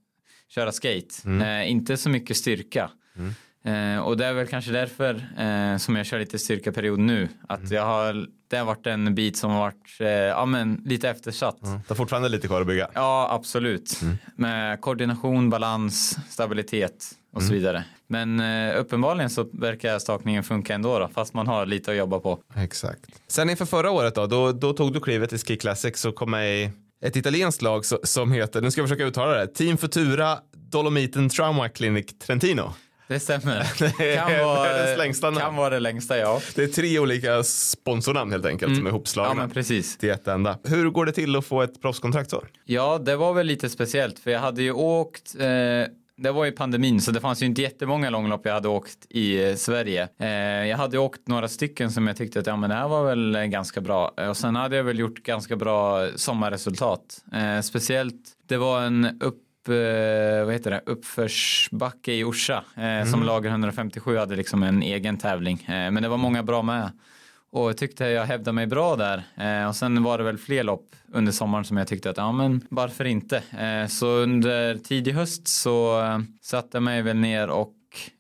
[0.50, 1.16] köra skate.
[1.26, 1.42] Mm.
[1.42, 2.90] Eh, inte så mycket styrka.
[3.18, 3.34] Mm.
[3.68, 7.30] Eh, och det är väl kanske därför eh, som jag kör lite styrkaperiod nu.
[7.48, 7.74] Att mm.
[7.74, 11.64] jag har, det har varit en bit som har varit eh, ja, men lite eftersatt.
[11.64, 11.78] Mm.
[11.78, 12.90] Det har fortfarande lite kvar att bygga.
[12.94, 14.00] Ja, absolut.
[14.02, 14.18] Mm.
[14.36, 17.60] Med koordination, balans, stabilitet och så mm.
[17.60, 17.84] vidare.
[18.08, 22.20] Men eh, uppenbarligen så verkar stakningen funka ändå då, fast man har lite att jobba
[22.20, 22.40] på.
[22.56, 23.02] Exakt.
[23.28, 26.32] Sen inför förra året då, då, då tog du klivet i Ski Classics och kom
[26.32, 30.38] med i ett italienskt lag som heter, nu ska jag försöka uttala det, Team Futura
[30.52, 32.74] Dolomiten Trauma Clinic Trentino.
[33.08, 33.72] Det stämmer.
[33.98, 36.42] det kan, vara, längsta kan vara det längsta, ja.
[36.56, 38.78] Det är tre olika sponsornamn helt enkelt mm.
[38.78, 39.30] som är ihopslagna.
[39.30, 39.98] Ja, men precis.
[39.98, 40.60] Till ett enda.
[40.64, 42.44] Hur går det till att få ett proffskontrakt så?
[42.66, 45.48] Ja, det var väl lite speciellt för jag hade ju åkt eh,
[46.18, 49.50] det var ju pandemin så det fanns ju inte jättemånga långlopp jag hade åkt i
[49.50, 50.08] eh, Sverige.
[50.20, 50.30] Eh,
[50.68, 53.48] jag hade åkt några stycken som jag tyckte att ja, men det här var väl
[53.48, 54.08] ganska bra.
[54.08, 57.24] Och sen hade jag väl gjort ganska bra sommarresultat.
[57.34, 59.44] Eh, speciellt, det var en upp
[60.46, 63.08] vad heter det, uppförsbacke i Orsa mm.
[63.08, 65.66] som lager 157 hade liksom en egen tävling.
[65.68, 66.92] men det var många bra med.
[67.52, 69.24] Och jag tyckte jag hävdade mig bra där.
[69.38, 72.32] Eh, och sen var det väl fler lopp under sommaren som jag tyckte att ja
[72.32, 73.38] men varför inte.
[73.60, 77.74] Eh, så under tidig höst så eh, satte jag mig väl ner och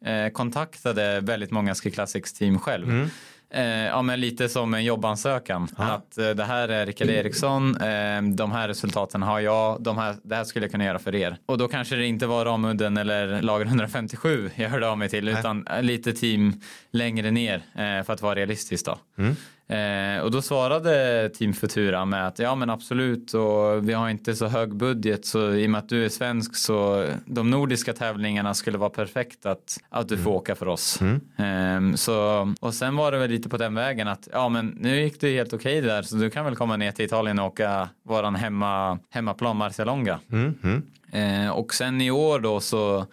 [0.05, 2.89] eh, kontaktade väldigt många Ski Classics team själv.
[2.89, 3.09] Mm.
[3.49, 5.67] Eh, ja, men lite som en jobbansökan.
[5.75, 5.83] Ah.
[5.83, 10.15] Att eh, det här är Rickard Eriksson, eh, de här resultaten har jag, de här,
[10.23, 11.37] det här skulle jag kunna göra för er.
[11.45, 15.25] Och då kanske det inte var Ramudden eller lager 157 jag hörde av mig till,
[15.25, 15.39] Nej.
[15.39, 17.63] utan lite team längre ner
[18.03, 18.97] för att vara realistisk då.
[19.17, 19.35] Mm.
[19.69, 24.35] Eh, och då svarade Team Futura med att ja men absolut och vi har inte
[24.35, 28.53] så hög budget så i och med att du är svensk så de nordiska tävlingarna
[28.53, 30.23] skulle vara perfekt att, att du mm.
[30.23, 30.99] får åka för oss.
[31.01, 31.91] Mm.
[31.91, 35.01] Eh, så, och sen var det väl lite på den vägen att ja men nu
[35.01, 37.45] gick det helt okej okay där så du kan väl komma ner till Italien och
[37.45, 40.19] åka våran hemma, hemmaplan Marcialonga.
[40.31, 40.53] Mm.
[40.63, 40.83] mm.
[41.11, 43.05] Eh, och sen i år då så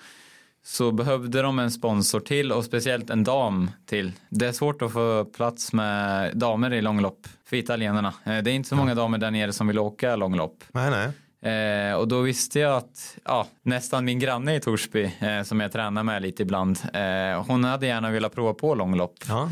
[0.66, 4.12] så behövde de en sponsor till och speciellt en dam till.
[4.28, 8.14] Det är svårt att få plats med damer i långlopp för italienarna.
[8.24, 10.64] Eh, det är inte så många damer där nere som vill åka långlopp.
[10.72, 11.10] Nej, nej.
[11.44, 15.72] Eh, och då visste jag att ja, nästan min granne i Torsby eh, som jag
[15.72, 19.14] tränar med lite ibland, eh, hon hade gärna velat prova på långlopp.
[19.28, 19.48] Ja.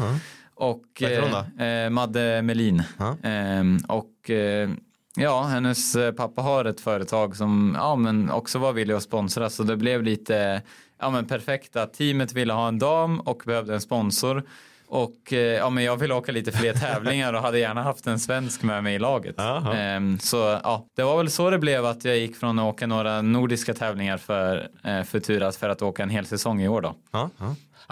[0.55, 1.65] Och då?
[1.65, 2.83] eh, Madde Melin.
[3.23, 4.71] Ehm, och eh,
[5.17, 9.51] ja, hennes eh, pappa har ett företag som ja, men också var villig att sponsra
[9.51, 10.63] så det blev lite
[11.03, 14.43] ja, men perfekt att teamet ville ha en dam och behövde en sponsor.
[14.87, 18.19] Och eh, ja, men jag ville åka lite fler tävlingar och hade gärna haft en
[18.19, 19.39] svensk med mig i laget.
[19.75, 22.87] Ehm, så ja, det var väl så det blev att jag gick från att åka
[22.87, 26.95] några nordiska tävlingar för eh, Futuras för att åka en hel säsong i år då.
[27.13, 27.31] Ja,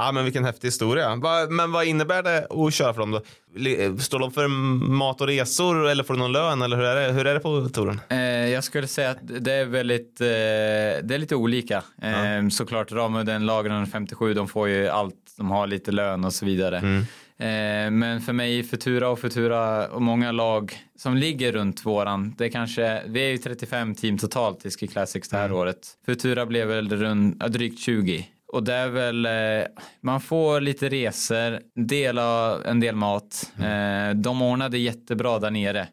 [0.01, 0.07] ja.
[0.07, 1.17] ja, men vilken häftig historia.
[1.51, 3.23] Men vad innebär det att köra för dem då?
[3.57, 4.49] Li- Står de för
[4.89, 7.41] mat och resor eller får du någon lön eller hur är det, hur är det
[7.41, 8.01] på touren?
[8.09, 11.83] Eh, jag skulle säga att det är väldigt, eh, det är lite olika.
[12.03, 16.47] Eh, Såklart Ramudden, Lagren 57, de får ju allt, de har lite lön och så
[16.47, 16.77] vidare.
[17.39, 22.45] Eh, men för mig, Futura och Futura och många lag som ligger runt våran, det
[22.45, 25.79] är kanske, vi är ju 35 team totalt i Ski Classics det här året.
[26.07, 28.27] Futura blev väl runt, ja, drygt 20.
[28.53, 29.67] Och det är väl, eh,
[30.01, 33.53] man får lite resor, dela en del mat.
[33.59, 35.81] Eh, de ordnade jättebra där nere.
[35.81, 35.87] Eh,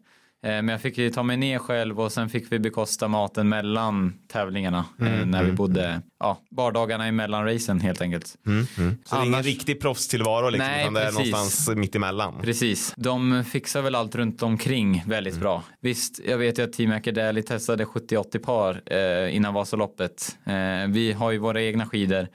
[0.50, 4.13] Men jag fick ju ta mig ner själv och sen fick vi bekosta maten mellan
[4.28, 8.28] tävlingarna eh, när vi bodde, ja, vardagarna emellan racen helt enkelt.
[8.28, 11.32] Så det är ingen Annars- riktig proffstillvaro liksom, Nej, utan det är precis.
[11.34, 12.41] någonstans mitt emellan.
[12.41, 15.63] Precis, de fixar väl allt runt omkring väldigt bra.
[15.82, 20.38] Visst, jag vet ju att Team Akadeli testade 70-80 par eh, innan Vasaloppet.
[20.46, 22.28] Eh, vi har ju våra egna skidor.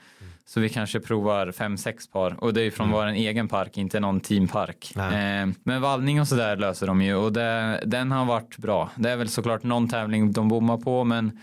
[0.45, 4.19] Så vi kanske provar 5-6 par och det är från vår egen park, inte någon
[4.19, 4.93] teampark.
[4.95, 8.89] Eh, men vallning och sådär löser de ju och det, den har varit bra.
[8.95, 11.39] Det är väl såklart någon tävling de bommar på men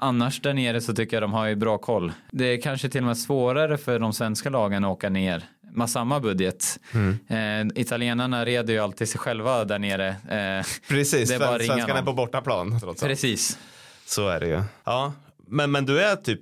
[0.00, 2.12] annars där nere så tycker jag de har ju bra koll.
[2.30, 5.90] Det är kanske till och med svårare för de svenska lagen att åka ner med
[5.90, 6.78] samma budget.
[7.28, 10.08] Eh, italienarna reder ju alltid sig själva där nere.
[10.08, 13.58] Eh, Precis, Det är bara svenskarna är på bortaplan precis.
[14.06, 14.62] Så är det ju.
[14.84, 15.12] Ja.
[15.50, 16.40] Men, men du är typ,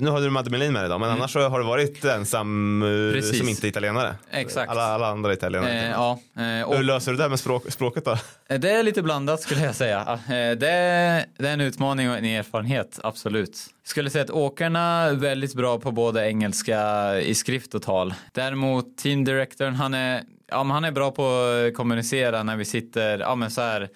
[0.00, 2.82] nu har du Madde Melin med dig idag, men annars så har du varit ensam
[2.82, 3.12] eh, Mm.
[3.12, 3.38] Precis.
[3.38, 4.14] som inte italienare.
[4.30, 4.70] Exakt.
[4.70, 5.72] Alla, alla andra italienare.
[5.82, 8.18] Eh, ja, eh, Hur löser du det med språk, språket då?
[8.58, 10.00] det är lite blandat skulle jag säga.
[10.00, 13.56] Eh, det, är, det är en utmaning och en erfarenhet, absolut.
[13.82, 16.80] Jag skulle säga att åkarna är väldigt bra på både engelska
[17.20, 18.14] i skrift och tal.
[18.32, 21.26] Däremot team directorn, han är, ja, han är bra på
[21.68, 23.88] att kommunicera när vi sitter, ja men så här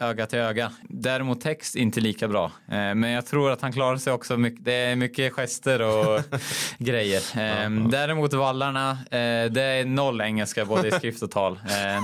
[0.00, 0.72] öga till öga.
[0.88, 2.44] Däremot text inte lika bra.
[2.68, 4.36] Eh, men jag tror att han klarar sig också.
[4.36, 6.20] Mycket, det är mycket gester och
[6.78, 7.20] grejer.
[7.38, 11.52] Eh, däremot vallarna, eh, det är noll engelska både i skrift och tal.
[11.52, 12.02] Eh,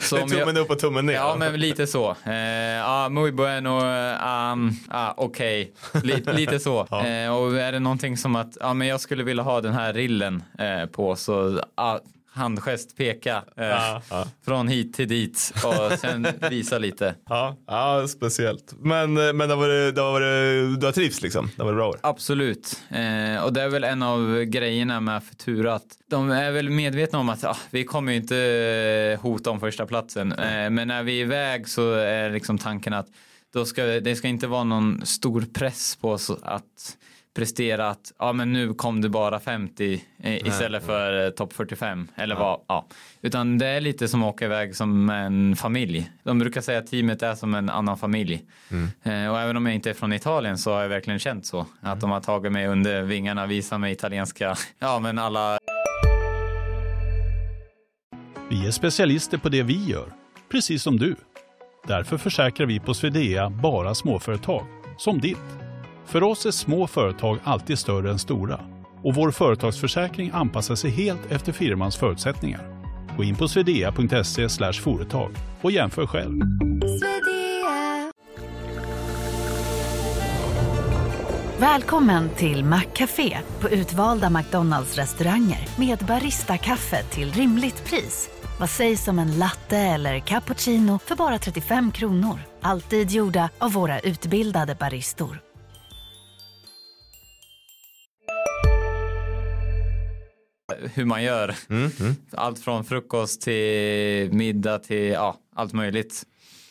[0.00, 1.14] så Det är om jag- tummen upp och tummen ner.
[1.14, 2.16] Ja, men lite så.
[2.24, 2.34] Eh,
[2.80, 3.78] Ja, muy bueno,
[4.52, 5.72] um, ah, okej.
[6.02, 6.80] Li- lite så.
[7.06, 9.92] Eh, och är det någonting som att, ja men jag skulle vilja ha den här
[9.92, 11.98] rillen eh, på så, ah,
[12.32, 13.44] handgest, peka.
[13.56, 14.26] Eh, Ja.
[14.44, 17.14] Från hit till dit och sen visa lite.
[17.28, 18.74] Ja, ja, speciellt.
[18.78, 20.20] Men, eh, men det var, det var,
[20.76, 21.50] du har trivs liksom?
[21.56, 21.98] Det var bra år?
[22.02, 22.82] Absolut.
[22.90, 27.18] Eh, och det är väl en av grejerna med Futura att de är väl medvetna
[27.18, 28.36] om att ah, vi kommer ju inte
[29.16, 30.32] eh, hota om första platsen.
[30.32, 33.06] Eh, men när vi är iväg så är liksom tanken att
[33.52, 36.96] då ska, det ska inte vara någon stor press på oss att
[37.34, 42.08] prestera att ja men nu kom det bara 50 eh, istället för eh, topp 45
[42.16, 42.86] eller vad, ja.
[43.22, 46.10] Utan det är lite som att åka iväg som en familj.
[46.22, 48.42] De brukar säga att teamet är som en annan familj.
[49.02, 51.66] Eh, och även om jag inte är från Italien så har jag verkligen känt så.
[51.80, 55.58] Att de har tagit mig under vingarna, visat mig italienska, ja men alla
[58.50, 60.12] Vi är specialister på det vi gör,
[60.50, 61.16] precis som du.
[61.86, 64.66] Därför försäkrar vi på Swedea bara småföretag,
[64.98, 65.69] som ditt.
[66.10, 68.60] För oss är små företag alltid större än stora
[69.02, 72.60] och vår företagsförsäkring anpassar sig helt efter firmans förutsättningar.
[73.16, 76.40] Gå in på swedea.se företag och jämför själv.
[81.58, 88.30] Välkommen till Maccafé på utvalda McDonalds restauranger med Baristakaffe till rimligt pris.
[88.60, 92.38] Vad sägs om en latte eller cappuccino för bara 35 kronor?
[92.62, 95.49] Alltid gjorda av våra utbildade baristor.
[100.94, 101.54] Hur man gör.
[102.32, 106.22] Allt från frukost till middag till ja, allt möjligt.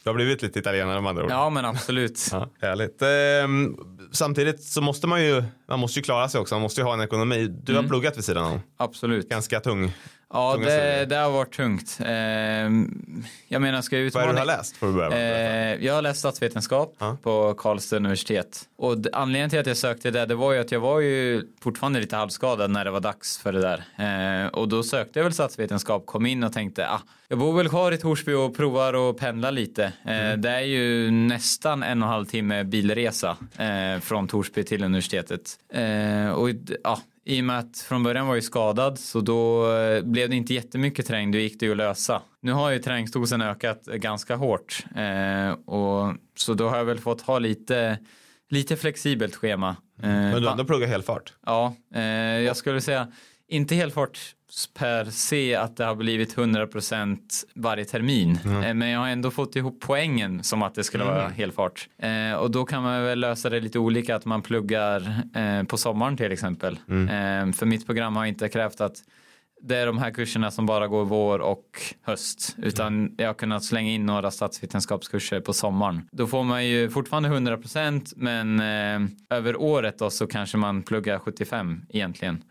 [0.03, 1.31] Du har blivit lite italienare med andra ord.
[1.31, 2.27] Ja men absolut.
[2.31, 3.01] Ja, härligt.
[3.01, 3.77] Ehm,
[4.11, 6.55] samtidigt så måste man ju, man måste ju klara sig också.
[6.55, 7.47] Man måste ju ha en ekonomi.
[7.47, 8.59] Du har pluggat vid sidan om.
[8.77, 9.29] Absolut.
[9.29, 9.91] Ganska tung.
[10.33, 11.97] Ja, det, det har varit tungt.
[12.05, 12.09] Eh,
[13.47, 14.27] jag menar, ska jag Vad är utmana...
[14.27, 14.77] det du har läst?
[14.77, 15.73] Får du börja med.
[15.79, 17.17] Eh, jag har läst statsvetenskap Ja.
[17.23, 18.61] på Karlstad universitet.
[18.77, 21.99] Och anledningen till att jag sökte det, det var ju att jag var ju fortfarande
[21.99, 23.83] lite halvskadad när det var dags för det där.
[24.43, 27.69] Eh, och då sökte jag väl statsvetenskap, kom in och tänkte, ah, jag bor väl
[27.69, 29.83] kvar i Torsby och provar att pendla lite.
[29.83, 33.37] Eh, Det är ju nästan en och en halv timme bilresa
[34.01, 35.41] från Torsby till universitetet.
[36.35, 36.49] Och
[36.83, 40.35] ja, i och med att från början var jag skadad så då eh, blev det
[40.35, 42.21] inte jättemycket träning, då gick det ju att lösa.
[42.41, 47.21] Nu har ju träningsdosen ökat ganska hårt eh, och så då har jag väl fått
[47.21, 47.97] ha lite,
[48.49, 49.69] lite flexibelt schema.
[49.69, 51.33] Eh, Men du har ändå pluggat helfart.
[51.45, 52.03] Ja, eh,
[52.39, 53.11] jag skulle säga
[53.47, 54.19] inte helfart
[54.73, 57.17] per se att det har blivit 100%
[57.55, 58.39] varje termin.
[58.45, 61.89] Eh, men jag har ändå fått ihop poängen som att det skulle vara helfart.
[61.97, 65.77] Eh, och då kan man väl lösa det lite olika att man pluggar eh, på
[65.77, 66.73] sommaren till exempel.
[66.89, 68.95] Eh, för mitt program har inte krävt att
[69.61, 72.55] det är de här kurserna som bara går vår och höst.
[72.57, 76.09] Utan jag har kunnat slänga in några statsvetenskapskurser på sommaren.
[76.11, 78.59] Då får man ju fortfarande 100% men
[79.29, 82.43] över året då så kanske man pluggar 75 egentligen.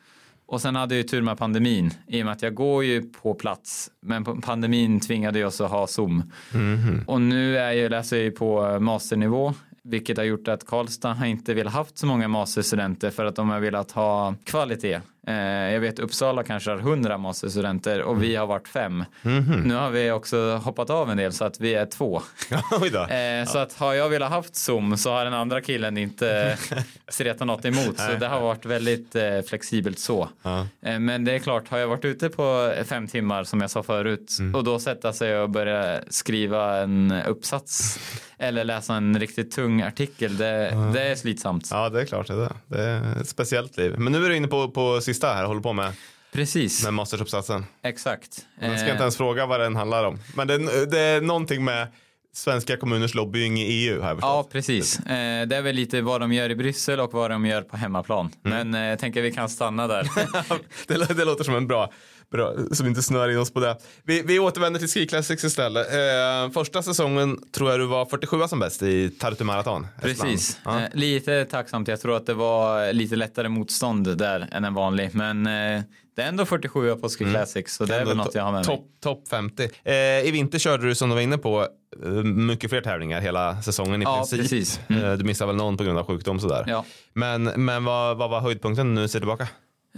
[0.49, 3.03] Och sen hade jag ju tur med pandemin i och med att jag går ju
[3.03, 3.91] på plats.
[4.01, 6.33] Men pandemin tvingade oss att ha Zoom.
[7.07, 9.55] Och nu är jag, läser jag ju på masternivå.
[9.85, 13.51] Vilket har gjort att Karlstad har inte velat haft så många masterstudenter för att de
[13.51, 15.01] har velat ha kvalitet.
[15.29, 19.05] Eh, jag vet Uppsala kanske har 100 masterstudenter och vi har varit fem.
[19.65, 22.23] Nu har vi också hoppat av en del så att vi är två.
[23.09, 26.57] Eh, Så att har jag velat haft Zoom så har den andra killen inte
[27.09, 27.99] stretat något emot.
[27.99, 30.29] Så det har varit väldigt eh, flexibelt så.
[30.81, 34.37] Men det är klart, har jag varit ute på fem timmar som jag sa förut
[34.41, 34.55] Mm.
[34.55, 37.99] och då sätta sig och börja skriva en uppsats
[38.39, 41.69] eller läsa en riktigt tung artikel, det, det är slitsamt.
[41.71, 42.27] Ja, det är klart.
[42.27, 42.83] Det är, det.
[42.83, 43.95] är ett speciellt liv.
[43.99, 45.93] Men nu är du inne på, på sista här, håller på med,
[46.33, 47.67] Precis, med mastersuppsatsen.
[47.83, 48.47] exakt.
[48.61, 50.19] Jag ska Eh, inte ens fråga vad den handlar om.
[50.35, 51.87] Men det, är- det är någonting med
[52.35, 55.01] svenska kommuners lobbying i EU har jag Ja, precis.
[55.01, 57.77] Eh, det är väl lite vad de gör i Bryssel och vad de gör på
[57.77, 58.31] hemmaplan.
[58.45, 58.69] Mm.
[58.71, 60.09] Men eh, jag tänker vi kan stanna där.
[61.15, 61.93] det låter som en bra,
[62.33, 63.77] bra som inte snör in oss på det.
[64.05, 65.87] Vi, vi återvänder till Ski Classics istället.
[65.93, 69.87] Eh, första säsongen tror jag du var 47 som bäst i Tartu Marathon.
[70.03, 70.59] Precis.
[70.65, 70.81] Ja.
[70.81, 71.89] Eh, lite tacksamt.
[71.89, 75.11] Jag tror att det var lite lättare motstånd där än en vanlig.
[75.13, 75.83] Men eh,
[76.17, 78.09] det är ändå 47 på Ski Classics så det är Mm.
[78.09, 78.77] Väl något jag har med mig.
[78.77, 79.69] Topp top 50.
[79.85, 81.67] Eh, I vinter körde du som du var inne på
[82.05, 84.41] eh, mycket fler tävlingar hela säsongen i Ja, princip.
[84.41, 84.81] precis.
[84.89, 85.05] Mm.
[85.05, 86.65] Eh, du missade väl någon på grund av sjukdom sådär.
[86.67, 86.85] Ja.
[87.13, 89.49] Men, men vad, vad var höjdpunkten nu ser tillbaka?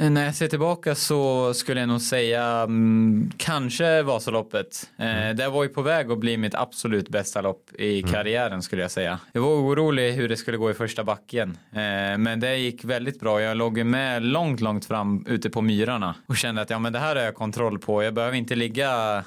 [0.00, 4.90] Eh, När jag ser tillbaka så skulle jag nog säga mm, kanske Vasaloppet.
[4.98, 8.82] Eh, Det var ju på väg att bli mitt absolut bästa lopp i karriären skulle
[8.82, 9.18] jag säga.
[9.32, 11.58] Jag var orolig hur det skulle gå i första backen.
[11.72, 13.40] Eh, Men det gick väldigt bra.
[13.42, 16.98] Jag låg med långt, långt fram ute på myrarna och kände att ja, men det
[16.98, 18.02] här har jag kontroll på.
[18.02, 19.24] Jag behöver inte ligga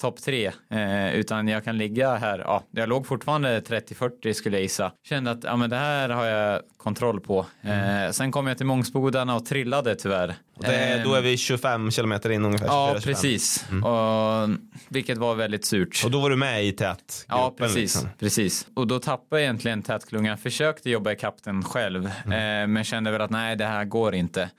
[0.00, 2.38] topp tre, eh, utan jag kan ligga här.
[2.38, 4.92] Ja, jag låg fortfarande 30-40 skulle jag gissa.
[5.08, 7.46] Kände att ja, men det här har jag kontroll på.
[7.62, 10.34] Eh, sen kom jag till Mångsbodarna och trillade tyvärr.
[10.56, 12.66] Och det, då är vi 25 kilometer in ungefär.
[12.66, 13.02] Ja, 24-25.
[13.04, 13.66] precis.
[13.84, 14.56] Och,
[14.88, 16.02] vilket var väldigt surt.
[16.04, 17.76] Och då var du med i tät Ja, precis.
[17.76, 18.08] Liksom.
[18.18, 18.66] precis.
[18.76, 20.38] Och då tappade jag egentligen tätklungan.
[20.38, 22.62] Försökte jobba i kapten själv, Mm.
[22.62, 24.50] eh, men kände väl att nej, det här går inte.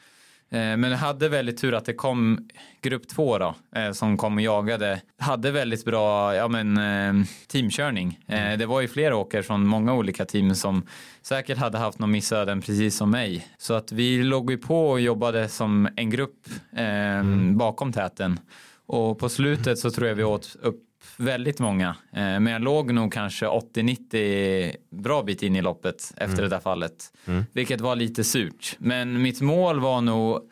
[0.55, 2.47] Eh, men jag hade väldigt tur att det kom
[2.81, 5.01] grupp två då, eh, som kom och jagade.
[5.17, 8.19] Hade väldigt bra ja, men, eh, teamkörning.
[8.27, 8.59] Mm.
[8.59, 10.83] Det var ju flera åkare från många olika team som
[11.21, 13.47] säkert hade haft någon missöden precis som mig.
[13.57, 17.23] Så att vi låg ju på och jobbade som en grupp eh,
[17.55, 18.39] bakom täten.
[18.87, 20.81] Och på slutet så tror jag vi åt upp
[21.17, 21.89] väldigt många.
[22.11, 26.59] Eh, men jag låg nog kanske 80-90 bra bit in i loppet efter det där
[26.59, 27.11] fallet.
[27.53, 28.75] Vilket var lite surt.
[28.79, 30.49] Men mitt mål var nog,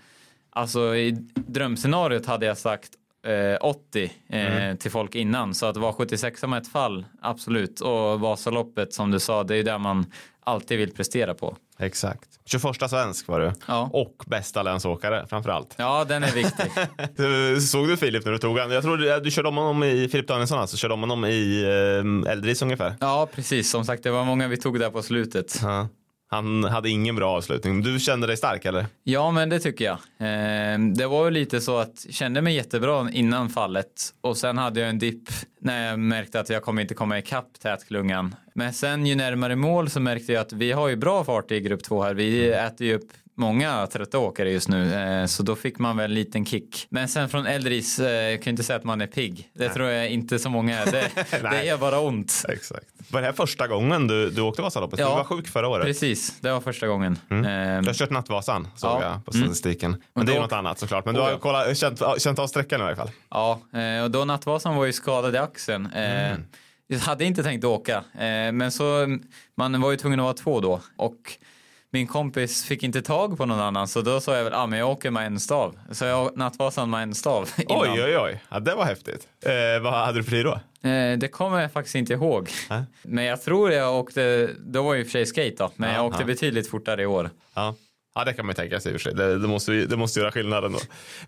[0.50, 2.90] alltså i drömscenariot hade jag sagt
[3.62, 5.54] 80 eh, till folk innan.
[5.54, 7.82] Så att vara 76 med ett fall, absolut.
[7.82, 10.06] Och Vasaloppet som du sa, det är där man
[10.46, 11.58] alltid vill prestera på.
[11.80, 12.30] Exakt.
[12.46, 13.52] 21 svensk var du.
[13.68, 13.90] Ja.
[13.94, 15.76] Och bästa länsåkare framför allt.
[15.78, 17.62] Ja, den är viktig.
[17.70, 18.72] Såg du Filip när du tog han?
[18.72, 21.64] Jag tror du, du körde om honom i, Filip Danielsson alltså, körde om honom i
[22.26, 22.96] eh, Eldris ungefär.
[23.00, 23.70] Ja, precis.
[23.70, 25.60] Som sagt, det var många vi tog där på slutet.
[25.62, 25.88] Ja.
[26.34, 27.82] Han hade ingen bra avslutning.
[27.82, 28.86] Du kände dig stark eller?
[29.04, 29.94] Ja, men det tycker jag.
[29.94, 34.58] Eh, det var ju lite så att jag kände mig jättebra innan fallet och sen
[34.58, 38.36] hade jag en dipp när jag märkte att jag kommer inte komma ikapp tätklungan.
[38.56, 41.60] Men sen ju närmare mål så märkte jag att vi har ju bra fart i
[41.60, 42.14] grupp två här.
[42.14, 44.94] Vi äter ju upp många trötta åkare just nu.
[44.94, 46.88] Eh, så då fick man väl en liten kick.
[46.90, 49.50] Men sen från Eldris, eh, jag kan inte säga att man är pigg.
[49.54, 50.92] Det tror jag inte så många är.
[50.92, 51.12] Det,
[51.52, 52.46] det är bara ont.
[52.50, 52.86] Exakt.
[53.10, 55.00] Var det här första gången du, du åkte Vasaloppet?
[55.00, 55.86] Ja, du var sjuk förra året.
[55.86, 57.20] Precis, det var första gången.
[57.30, 57.84] Mm.
[57.84, 59.04] du har kört Nattvasan såg ja.
[59.04, 59.44] jag på mm.
[59.44, 59.92] statistiken.
[59.92, 60.02] Mm.
[60.14, 61.06] Men det är då, något annat såklart.
[61.06, 63.12] Men du har kollat, känt, känt av sträckan i alla fall.
[63.30, 63.62] Ja,
[64.04, 65.86] och då Nattvasan var ju skadad i axeln.
[65.94, 66.42] Mm.
[66.88, 69.18] Jag hade inte tänkt åka, eh, men så
[69.58, 71.38] man var ju tvungen att vara två då och
[71.94, 74.80] min kompis fick inte tag på någon annan så då sa jag väl, ah, men
[74.80, 75.80] jag åker med en stav.
[75.92, 77.50] Så jag Nattvasan med en stav.
[77.58, 77.82] Innan.
[77.82, 79.28] Oj, oj, oj, ja, det var häftigt.
[79.46, 80.60] Eh, vad hade du för tid då?
[80.90, 82.50] Eh, det kommer jag faktiskt inte ihåg.
[82.72, 82.82] Äh?
[83.02, 86.06] Men jag tror jag åkte, då var ju för sig skate då, men ja, jag
[86.06, 86.28] åkte ja.
[86.28, 87.30] betydligt fortare i år.
[87.54, 87.76] Ja.
[88.16, 89.16] Ja, det kan man ju tänka sig i och för sig.
[89.16, 90.80] Det, det, måste, det måste göra skillnad ändå.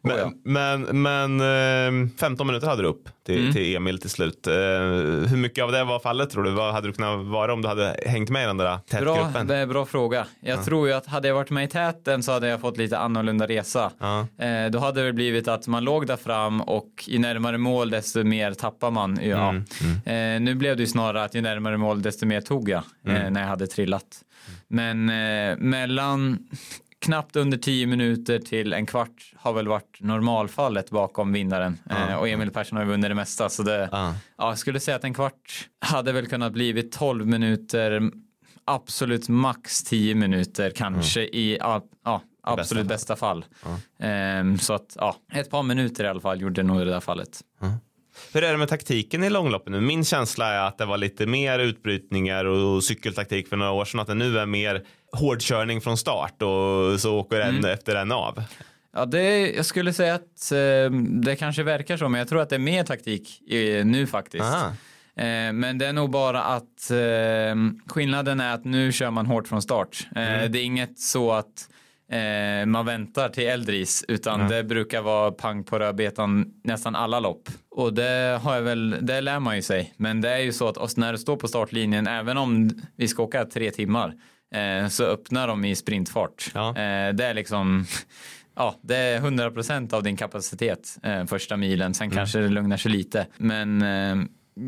[0.02, 0.32] Men, oh, ja.
[0.44, 3.54] men, men 15 eh, minuter hade du upp till, mm.
[3.54, 4.48] till Emil till slut.
[4.48, 6.52] Eh, hur mycket av det var fallet tror du?
[6.52, 9.48] Vad hade du kunnat vara om du hade hängt med i den där tätgruppen?
[9.48, 10.28] Bra, bra fråga.
[10.40, 10.64] Jag ja.
[10.64, 13.48] tror ju att hade jag varit med i täten så hade jag fått lite annorlunda
[13.48, 13.92] resa.
[14.00, 14.28] Ja.
[14.46, 18.24] Eh, då hade det blivit att man låg där fram och ju närmare mål desto
[18.24, 19.20] mer tappar man.
[19.22, 19.50] Ja.
[19.50, 19.64] Mm.
[20.06, 20.44] Mm.
[20.44, 23.34] nu blev det ju snarare att ju närmare mål desto mer tog jag mm.
[23.34, 24.22] när jag hade trillat.
[24.68, 26.48] Men eh, mellan
[27.06, 31.78] knappt under tio minuter till en kvart har väl varit normalfallet bakom vinnaren.
[31.90, 33.50] Ah, eh, och Emil Persson har ju vunnit det mesta.
[33.50, 34.14] Så det, ah.
[34.38, 38.12] ja, jag skulle säga att en kvart hade väl kunnat blivit 12 minuter,
[38.66, 41.34] absolut max 10 minuter kanske mm.
[41.34, 43.46] i ja, absolut bästa fall.
[44.00, 47.42] Eh, så att ja, ett par minuter i alla fall gjorde nog det där fallet.
[48.34, 49.82] Hur är det med taktiken i långloppen nu?
[49.82, 54.00] Min känsla är att det var lite mer utbrytningar och cykeltaktik för några år sedan.
[54.00, 57.72] Att det nu är mer hårdkörning från start och så åker en mm.
[57.72, 58.44] efter en av.
[58.94, 60.92] Ja, det, jag skulle säga att eh,
[61.24, 63.42] det kanske verkar så, men jag tror att det är mer taktik
[63.84, 64.44] nu faktiskt.
[65.18, 67.56] Eh, men det är nog bara att eh,
[67.88, 70.08] skillnaden är att nu kör man hårt från start.
[70.16, 70.52] Mm.
[70.52, 71.70] Det är inget så att
[72.12, 74.52] eh, man väntar till Eldris utan mm.
[74.52, 77.50] det brukar vara pang på rödbetan nästan alla lopp.
[77.72, 79.94] Och det har jag väl, det lär man ju sig.
[79.98, 83.24] Men det är ju så att när du står på startlinjen, även om vi ska
[83.24, 84.14] åka tre timmar,
[84.56, 86.52] eh, så öppnar de i sprintfart.
[86.54, 86.70] Ja.
[86.70, 87.86] Eh, det är liksom
[88.56, 91.94] Ja, det är 100% av din kapacitet eh, första milen.
[91.94, 92.18] Sen mm.
[92.18, 93.28] kanske det lugnar sig lite.
[93.38, 94.16] Men eh,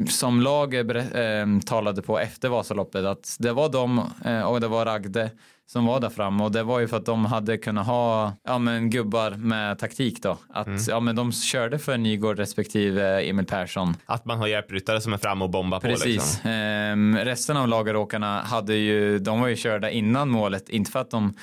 [0.10, 4.86] som lag eh, talade på efter Vasaloppet att det var de eh, och det var
[4.86, 5.32] Ragde
[5.66, 8.58] som var där framme och det var ju för att de hade kunnat ha ja,
[8.58, 10.38] men gubbar med taktik då.
[10.50, 10.82] Att mm.
[10.88, 13.96] ja, men de körde för Nygård respektive Emil Persson.
[14.06, 16.00] Att man har hjälpryttare som är framme och bombar Precis.
[16.00, 16.04] på.
[16.04, 16.34] Precis.
[16.34, 16.52] Liksom.
[16.52, 21.12] Ehm, resten av lagaråkarna hade ju, de var ju körda innan målet, inte för att
[21.12, 21.34] de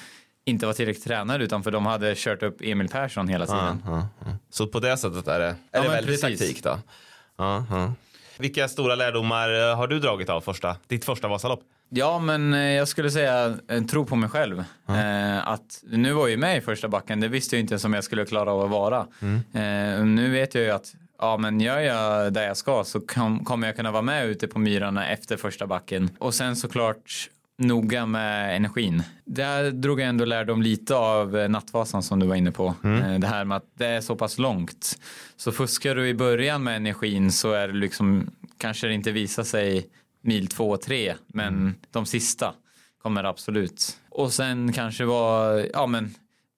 [0.44, 3.82] inte var tillräckligt tränade utan för de hade kört upp Emil Persson hela tiden.
[3.86, 4.30] Ah, ah, ah.
[4.50, 6.38] Så på det sättet är det, är ja, det väldigt precis.
[6.40, 6.78] taktik då?
[8.38, 11.60] Vilka stora lärdomar eh, har du dragit av första, ditt första Vasalopp?
[11.88, 14.64] Ja, men eh, jag skulle säga eh, tro på mig själv.
[14.88, 15.42] Mm.
[15.44, 17.94] att nu var jag ju med i första backen, det visste jag inte ens om
[17.94, 19.06] jag skulle klara av att vara.
[19.20, 20.14] Mm.
[20.14, 23.66] nu vet jag ju att ja, men gör jag där jag ska så kom, kommer
[23.66, 26.10] jag kunna vara med ute på myrarna efter första backen.
[26.18, 29.02] Och sen såklart noga med energin.
[29.24, 32.74] Där drog jag ändå lärdom lite av eh, Nattvasan som du var inne på.
[32.84, 33.02] Mm.
[33.02, 34.98] Eh, det här med att det är så pass långt.
[35.36, 39.44] Så fuskar du i början med energin så är det liksom kanske det inte visar
[39.44, 39.86] sig
[40.22, 41.74] mil två och tre men mm.
[41.90, 42.54] de sista
[43.02, 43.98] kommer absolut.
[44.10, 46.14] Och sen kanske var, ja men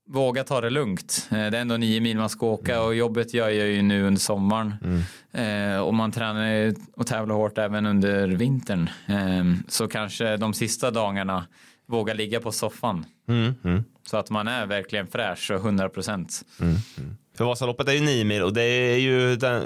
[0.06, 1.28] våga ta det lugnt.
[1.30, 4.06] Eh, det är ändå nio mil man ska åka och jobbet gör jag ju nu
[4.06, 4.74] under sommaren.
[4.84, 5.74] Mm.
[5.74, 8.90] Eh, och man tränar och tävlar hårt även under vintern.
[9.06, 11.46] Eh, så kanske de sista dagarna
[11.86, 13.06] våga ligga på soffan.
[13.28, 13.54] Mm.
[13.64, 13.84] mm.
[14.06, 16.42] Så att man är verkligen fräsch och 100 procent.
[16.60, 17.16] Mm, mm.
[17.36, 19.62] För Vasaloppet är ju nio mil och det är ju den,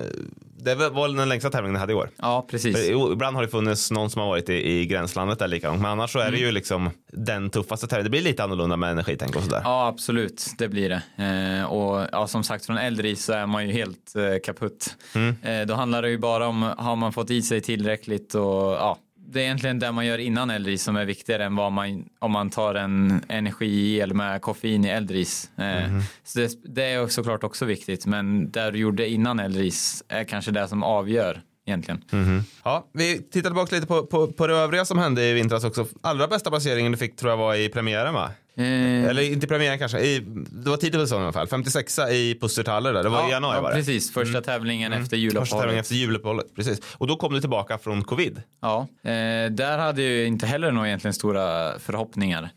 [0.65, 2.11] det var den längsta tävlingen ni hade i år.
[2.17, 2.77] Ja, precis.
[2.77, 5.83] För ibland har det funnits någon som har varit i, i gränslandet där lika långt,
[5.83, 6.35] men annars så är mm.
[6.35, 8.05] det ju liksom den tuffaste tävlingen.
[8.05, 9.61] Det blir lite annorlunda med energitänk och sådär.
[9.65, 11.03] Ja, absolut, det blir det.
[11.25, 14.97] Eh, och ja, som sagt, från Eldris så är man ju helt eh, kaputt.
[15.15, 15.37] Mm.
[15.43, 18.99] Eh, då handlar det ju bara om, har man fått i sig tillräckligt och ja,
[19.33, 22.33] det är egentligen det man gör innan eldris som är viktigare än vad man, om
[22.33, 25.51] man tar en energigel med koffein i eldris.
[25.57, 26.03] Mm.
[26.25, 30.51] så det, det, är såklart också viktigt, men det du gjorde innan eldris är kanske
[30.51, 32.05] det som avgör egentligen.
[32.13, 32.43] Mm.
[32.65, 35.87] Ja, vi tittar tillbaka lite på, på, på det övriga som hände i vintras också.
[36.01, 38.31] Allra bästa placeringen du fick tror jag var i premiären va?
[38.61, 39.05] Eh.
[39.05, 40.21] Eller inte premiären kanske, I,
[40.51, 41.49] det var tidigt på säsongen i alla fall.
[41.49, 43.77] 56 i Pustertaller där, det var ja, i januari ja, var det.
[43.77, 44.13] precis.
[44.13, 44.43] Första mm.
[44.43, 45.03] tävlingen mm.
[45.03, 45.49] efter juluppehållet.
[45.49, 46.81] Första tävlingen efter juluppehållet, precis.
[46.99, 48.43] Och då kom du tillbaka från covid.
[48.61, 52.51] Ja, eh, där hade jag inte heller några egentligen stora förhoppningar.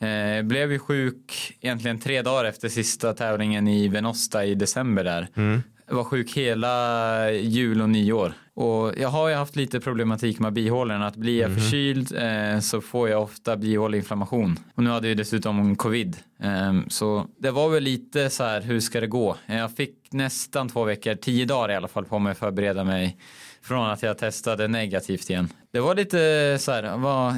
[0.00, 5.28] Eh, blev ju sjuk egentligen tre dagar efter sista tävlingen i Venosta i december där.
[5.36, 5.62] Mm.
[5.86, 8.34] Var sjuk hela jul och nyår.
[8.60, 11.06] Och jag har ju haft lite problematik med bihålorna.
[11.06, 11.60] Att blir jag Mhm.
[11.60, 14.58] förkyld eh, så får jag ofta bihåleinflammation.
[14.74, 16.16] Och nu hade jag dessutom covid.
[16.42, 19.36] Eh, så det var väl lite så här, hur ska det gå?
[19.46, 23.16] Jag fick nästan två veckor, tio dagar i alla fall på mig att förbereda mig
[23.62, 25.48] från att jag testade negativt igen.
[25.72, 27.36] Det var lite så här, vad,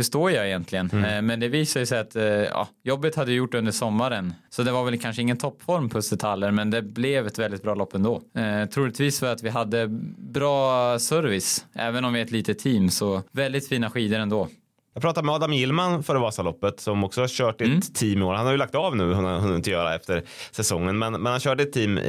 [0.00, 0.90] hur står jag egentligen?
[1.04, 4.34] Eh, Men det visade sig att eh, ja, jobbet hade gjort under sommaren.
[4.50, 7.74] Så det var väl kanske ingen toppform på Östertaller men det blev ett väldigt bra
[7.74, 8.22] lopp ändå.
[8.36, 9.88] Eh, troligtvis för att vi hade
[10.18, 11.66] bra service.
[11.72, 14.48] Även om vi är ett litet team så väldigt fina skidor ändå.
[14.94, 17.80] Jag pratade med Adam Gillman före Vasaloppet som också har kört ett Mm.
[17.80, 18.34] team i år.
[18.34, 20.98] Han har ju lagt av nu, han har hunnit göra efter säsongen.
[20.98, 22.04] Men, men han körde ett team, eh,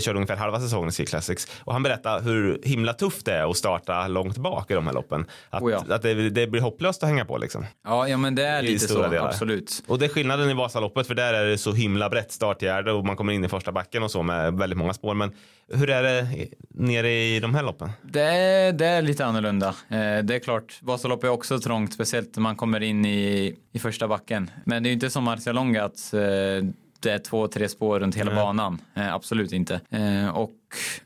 [0.00, 1.48] körde ungefär halva säsongen i Ski Classics.
[1.64, 4.94] Och han berättade hur himla tufft det är att starta långt bak i de här
[4.94, 5.26] loppen.
[5.50, 5.94] Att, Oh ja.
[5.94, 7.64] att det, det blir hopplöst att hänga på liksom.
[7.84, 9.26] Ja, ja men det är I lite så, delar.
[9.28, 9.82] absolut.
[9.88, 13.04] Och det är skillnaden i Vasaloppet för där är det så himla brett startgärde och
[13.04, 15.14] man kommer in i första backen och så med väldigt många spår.
[15.14, 15.32] Men
[15.72, 17.90] hur är det nere i de här loppen?
[18.02, 19.68] Det är, det är lite annorlunda.
[19.68, 23.78] Eh, det är klart, Vasaloppet är också trångt, speciellt när man kommer in i, i
[23.78, 24.50] första backen.
[24.64, 26.20] Men det är ju inte som Marcialonga att eh,
[27.00, 28.40] det är två, tre spår runt hela Nej.
[28.40, 28.78] banan.
[28.94, 29.80] Eh, absolut inte.
[30.32, 30.52] Och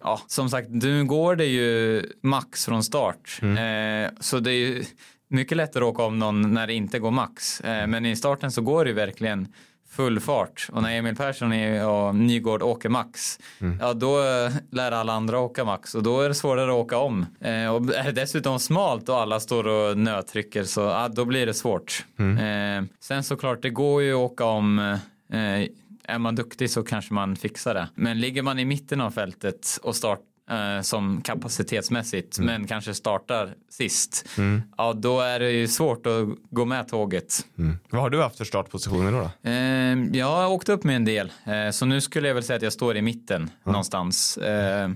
[0.00, 3.40] ja, som sagt, nu går det ju max från start.
[3.42, 4.84] Eh, så det är ju
[5.28, 7.62] mycket lättare att åka om någon när det inte går max.
[7.64, 9.48] Men i starten så går det ju verkligen
[9.90, 10.68] full fart.
[10.72, 13.38] Och när Emil Persson och Nygård åker max
[13.80, 15.94] ja då eh, lär alla andra åka max.
[15.94, 17.26] Och då är det svårare att åka om.
[17.40, 21.46] Eh, och är det dessutom smalt och alla står och nötrycker så ja, då blir
[21.46, 22.04] det svårt.
[22.18, 24.78] Eh, sen såklart det går ju att åka om
[25.32, 25.68] eh,
[26.04, 27.88] är man duktig så kanske man fixar det.
[27.94, 30.20] Men ligger man i mitten av fältet och start
[30.50, 34.28] eh, som kapacitetsmässigt men kanske startar sist
[34.76, 37.46] ja då är det ju svårt att gå med tåget
[37.90, 39.18] Vad har du haft för startpositioner då?
[39.42, 39.50] då?
[39.50, 42.56] Eh, jag har åkt upp med en del, eh, så nu skulle jag väl säga
[42.56, 44.36] att jag står i mitten någonstans.
[44.38, 44.90] Eh,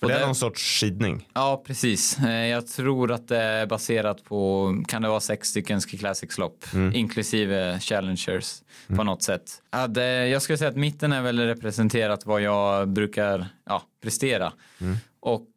[0.00, 1.28] För det är någon sorts skidning.
[1.34, 2.18] Ja, precis.
[2.18, 6.64] Eh, jag tror att det är baserat på, kan det vara sex stycken Ski Classics-lopp,
[6.94, 8.62] inklusive Challengers
[8.96, 9.42] på något sätt.
[10.30, 14.52] Jag skulle säga att mitten är väl representerat vad jag brukar ja, prestera.
[15.20, 15.48] Och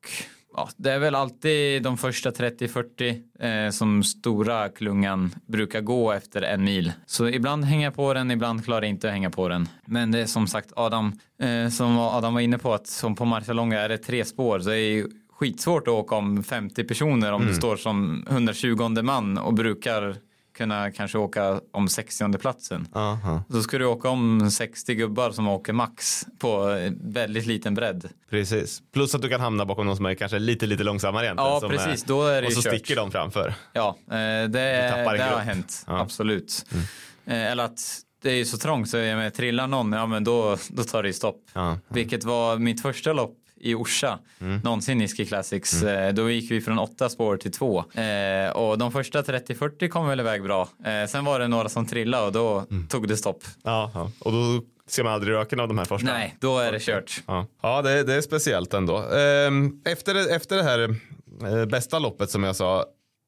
[0.55, 6.41] ja, det är väl alltid de första 30-40 eh, som stora klungan brukar gå efter
[6.41, 6.91] en mil.
[7.05, 9.67] Så ibland hänger jag på den, ibland klarar jag inte att hänga på den.
[9.85, 13.25] Men det är som sagt Adam, eh, som Adam var inne på, att som på
[13.25, 17.45] Marcialonga är det tre spår, så det är skitsvårt att åka om 50 personer om
[17.45, 20.15] du står som 120 man och brukar
[20.53, 22.87] kunna kanske åka om 60 platsen.
[22.93, 28.09] Aha, Så ska du åka om 60 gubbar som åker max på väldigt liten bredd.
[28.29, 28.81] precis.
[28.93, 31.51] Plus att du kan hamna bakom någon som är kanske lite, lite långsammare egentligen.
[31.61, 32.03] Ja, precis.
[32.03, 32.73] Då är det Och så kört.
[32.73, 33.53] sticker de framför.
[33.73, 35.83] Ja, eh, det, det har hänt.
[35.87, 35.91] Ja.
[35.93, 36.01] Mm.
[36.03, 36.65] Absolut.
[37.25, 37.79] Eh, Eller att
[38.23, 41.03] det är ju så trångt så jag menar, trillar någon, ja men då, då tar
[41.03, 41.41] det ju stopp.
[41.53, 41.77] Ja.
[41.87, 44.59] Vilket var mitt första lopp i Orsa Mm.
[44.63, 45.83] någonsin i Ski Classics.
[45.83, 47.79] Eh, Då gick vi från åtta spår till två.
[47.93, 50.69] Eh, och de första 30-40 kom väl iväg bra.
[50.85, 52.87] Eh, sen var det några som trillade och då Mm.
[52.87, 53.43] tog det stopp.
[53.63, 54.11] Ja, ja.
[54.19, 56.13] Och då ser man aldrig röken av de här första.
[56.13, 57.21] Nej, då är det kört.
[57.27, 58.97] Ja, ja det, det är speciellt ändå.
[58.97, 60.95] Ehm, Efter, efter det här
[61.59, 62.85] eh, bästa loppet som jag sa,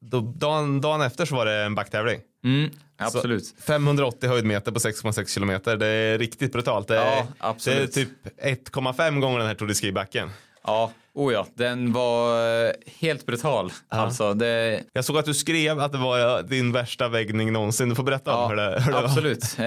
[0.10, 2.20] då, dagen, dagen efter så var det en backtävling.
[2.43, 3.45] Mm, absolut.
[3.45, 5.78] Så 580 höjdmeter på 6,6 kilometer.
[5.78, 6.88] Det är riktigt brutalt.
[6.88, 8.10] Det är, Ja, det är typ
[8.43, 10.30] 1,5 gånger den här Tour de Ski-backen.
[10.64, 13.72] Ja, oh ja, den var eh, helt brutal.
[13.89, 17.89] Alltså, det, Jag såg att du skrev att det var din värsta väggning någonsin.
[17.89, 19.03] Du får berätta om hur det, hur det var.
[19.03, 19.55] absolut.
[19.59, 19.66] Eh,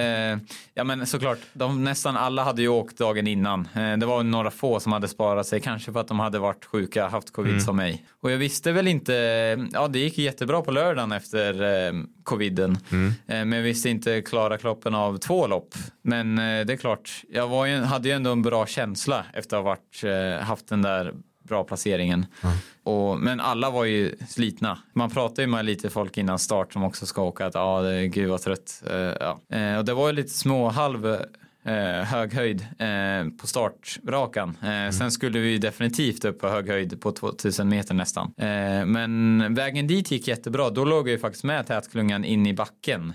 [0.73, 3.67] ja men såklart, de, nästan alla hade ju åkt dagen innan.
[3.75, 6.65] Eh, det var några få som hade sparat sig, kanske för att de hade varit
[6.65, 7.61] sjuka, haft covid Mm.
[7.65, 8.05] som mig.
[8.21, 9.13] Och jag visste väl inte,
[9.73, 11.53] ja det gick jättebra på lördagen efter
[12.29, 12.77] coviden.
[12.91, 13.07] Mm.
[13.07, 15.75] Eh, men jag visste inte klara kroppen av två lopp.
[16.01, 19.63] Men eh, det är klart, jag ju, hade ju ändå en bra känsla efter att
[19.63, 21.13] ha varit, eh, haft den där
[21.43, 22.25] bra placeringen.
[22.83, 24.79] Och, men alla var ju slitna.
[24.93, 28.05] Man pratar ju med lite folk innan start som också ska åka att ja, är
[28.05, 28.83] gud vad trött.
[28.89, 29.39] Eh, ja.
[29.77, 31.17] och det var ju lite små halv
[31.69, 34.57] eh, hög höjd eh, på startrakan.
[34.63, 38.33] Eh, Sen skulle vi definitivt upp på hög höjd på 2000 meter nästan.
[38.37, 40.69] Eh, men vägen dit gick jättebra.
[40.69, 43.13] Då låg jag ju faktiskt med tätklungan in i backen.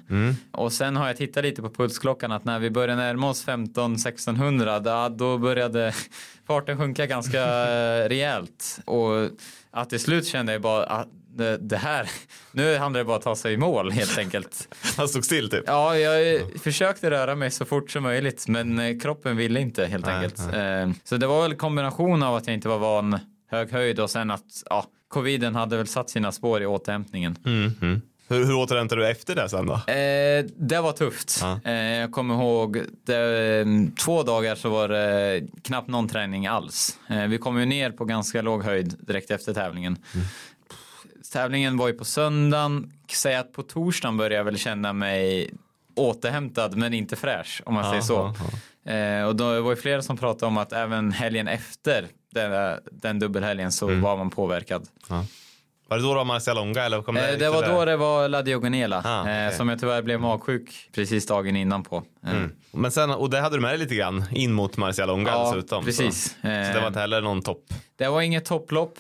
[0.53, 4.81] Och sen har jag tittat lite på pulsklockan att när vi började närma oss 15-1600
[5.09, 5.93] då, då började
[6.47, 8.79] farten sjunka ganska eh, rejält.
[8.85, 9.29] Och
[9.71, 11.09] att till slut kände jag bara att
[11.61, 12.11] det, här,
[12.53, 14.69] nu handlar det bara om att ta sig i mål helt enkelt.
[14.97, 15.65] Han stod still typ.
[15.67, 20.07] Ja, jag försökte röra mig så fort som möjligt men eh, kroppen ville inte helt
[20.07, 20.39] Nej, enkelt.
[20.41, 23.19] Eh, Så det var väl en kombination av att jag inte var van
[23.51, 27.37] hög höjd och sen att ja, coviden hade väl satt sina spår i återhämtningen.
[27.47, 28.01] Mm, mm.
[28.29, 29.73] Hur, hur återhämtade du efter det sen då?
[29.75, 31.39] Eh, det var tufft.
[31.43, 31.61] Ja.
[31.65, 33.67] Eh, jag kommer ihåg det, eh,
[34.05, 36.99] två dagar så var det knappt någon träning alls.
[37.11, 39.97] Eh, vi kom ju ner på ganska låg höjd direkt efter tävlingen.
[40.15, 40.27] Mm.
[41.35, 42.93] Tävlingen var ju på söndagen.
[43.13, 45.51] Säg att på torsdagen började jag väl känna mig
[45.97, 48.35] återhämtad men inte fräsch om man säger så.
[48.91, 53.19] Eh, och då var ju flera som pratade om att även helgen efter den, den
[53.19, 54.01] dubbelhelgen så Mm.
[54.01, 54.89] var man påverkad.
[55.95, 58.43] Var det då du var Marcialonga eller kom Eh, det var då det var La
[58.43, 61.97] Diogonela Ah, eh, som jag tyvärr blev magsjuk precis dagen innan på.
[62.27, 62.51] Eh, Mm.
[62.73, 65.85] Men sen, och det hade du med dig lite grann in mot Marcialonga Ja, dessutom.
[65.85, 66.25] precis.
[66.25, 67.65] Så, så det var inte heller någon topp.
[67.97, 68.99] Det var inget topplopp,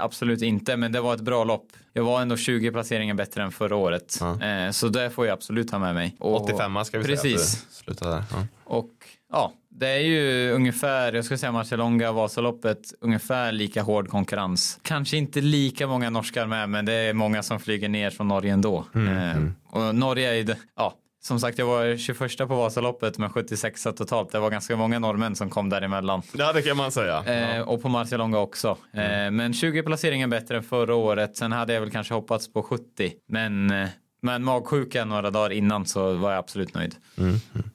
[0.00, 1.66] absolut inte, men det var ett bra lopp.
[1.92, 4.72] Jag var ändå 20 placeringar bättre än förra året, Ja.
[4.72, 6.16] så det får jag absolut ha med mig.
[6.20, 7.22] Och, 85 ska vi Precis.
[7.22, 8.24] säga att du slutade där.
[8.32, 8.46] Ja.
[8.64, 8.90] Och
[9.32, 14.78] ja, det är ju ungefär, jag skulle säga Marcialonga, Vasaloppet, ungefär lika hård konkurrens.
[14.82, 18.52] Kanske inte lika många norskar med, men det är många som flyger ner från Norge
[18.52, 18.84] ändå.
[18.94, 23.30] eh, Och Norge är ju, det- ja, som sagt, jag var 21 på Vasaloppet med
[23.32, 24.32] 76 totalt.
[24.32, 26.22] Det var ganska många norrmän som kom däremellan.
[26.32, 27.24] ja, det kan man säga.
[27.56, 28.76] Eh, och på Marcialonga också.
[28.92, 31.36] Eh, men 20 placeringar bättre än förra året.
[31.36, 33.12] Sen hade jag väl kanske hoppats på 70.
[33.28, 33.88] Men, eh,
[34.22, 36.94] men magsjuka några dagar innan så var jag absolut nöjd.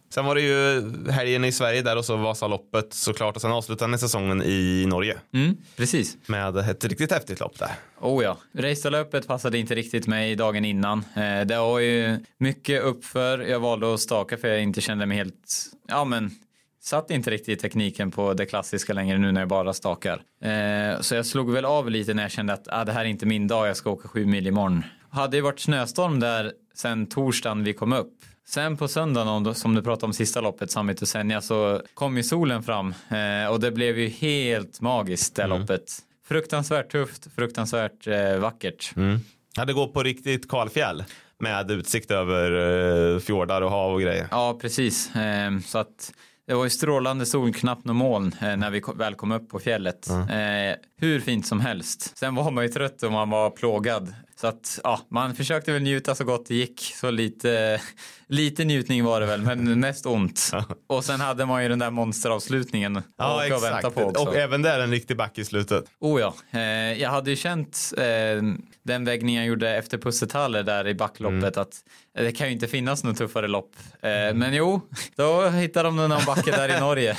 [0.09, 0.81] Sen var det ju
[1.11, 5.17] helgen i Sverige där och så Vasaloppet såklart och sen avslutade ni säsongen i Norge
[5.33, 6.17] Mm, precis.
[6.25, 7.71] med ett riktigt häftigt lopp där.
[8.01, 8.37] Oh ja.
[8.53, 11.03] Racelöpet passade inte riktigt mig dagen innan.
[11.15, 13.39] Eh, det var ju mycket uppför.
[13.39, 16.31] Jag valde att staka för jag inte kände mig helt, ja men
[16.87, 20.21] satt inte riktigt i tekniken på det klassiska längre nu när jag bara stakar.
[20.41, 23.09] Eh, så jag slog väl av lite när jag kände att ah, det här är
[23.09, 24.83] inte min dag, jag ska åka sju mil imorgon.
[25.09, 28.13] Hade ju varit snöstorm där sen torsdagen vi kom upp.
[28.47, 32.23] Sen på söndagen, som du pratade om sista loppet, Summit och Senja, så kom ju
[32.23, 35.97] solen fram eh, och det blev ju helt magiskt det loppet.
[36.27, 38.93] Fruktansvärt tufft, fruktansvärt eh, vackert.
[39.55, 41.03] Ja, det går på riktigt kalfjäll
[41.39, 44.27] med utsikt över fjordar och hav och grejer.
[44.31, 45.15] Ja, precis.
[45.15, 46.11] Eh, så att
[46.47, 49.59] det var ju strålande sol, knappt någon moln eh, när vi väl kom upp på
[49.59, 50.09] fjället.
[50.09, 52.17] Eh, hur fint som helst.
[52.17, 54.13] Sen var man ju trött och man var plågad.
[54.39, 56.81] Så att ja, man försökte väl njuta så gott det gick.
[56.95, 57.81] Så lite,
[58.27, 60.51] lite njutning var det väl, men mest ont.
[60.87, 63.95] Och sen hade man ju den där monsteravslutningen Ja, och vänta exakt.
[63.95, 64.23] på också.
[64.23, 65.85] Och även där en riktig back i slutet.
[65.99, 66.61] Oh ja, eh,
[67.01, 68.03] jag hade ju känt eh,
[68.83, 71.75] den vägningen jag gjorde efter Pussetaller där i backloppet att
[72.17, 73.75] eh, det kan ju inte finnas något tuffare lopp.
[74.01, 74.81] Eh, Men jo,
[75.15, 77.17] då hittade de någon backe där i Norge.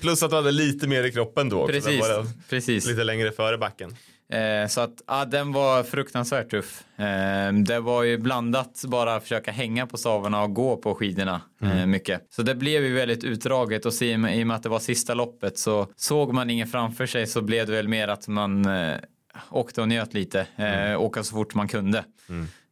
[0.00, 1.72] Plus, att du hade lite mer i kroppen då också.
[1.72, 2.04] Precis,
[2.48, 2.86] precis.
[2.86, 3.96] Lite längre före backen.
[4.32, 6.84] Eh, så att ja, den var fruktansvärt tuff.
[6.98, 11.86] Eh, det var ju blandat bara försöka hänga på stavarna och gå på skidorna eh,
[11.86, 12.26] mycket.
[12.30, 14.62] Så det blev ju väldigt utdraget och så i och med i och med att
[14.62, 18.08] det var sista loppet så såg man ingen framför sig så blev det väl mer
[18.08, 18.96] att man eh,
[19.50, 22.04] åkte och njöt lite, eh, åka så fort man kunde.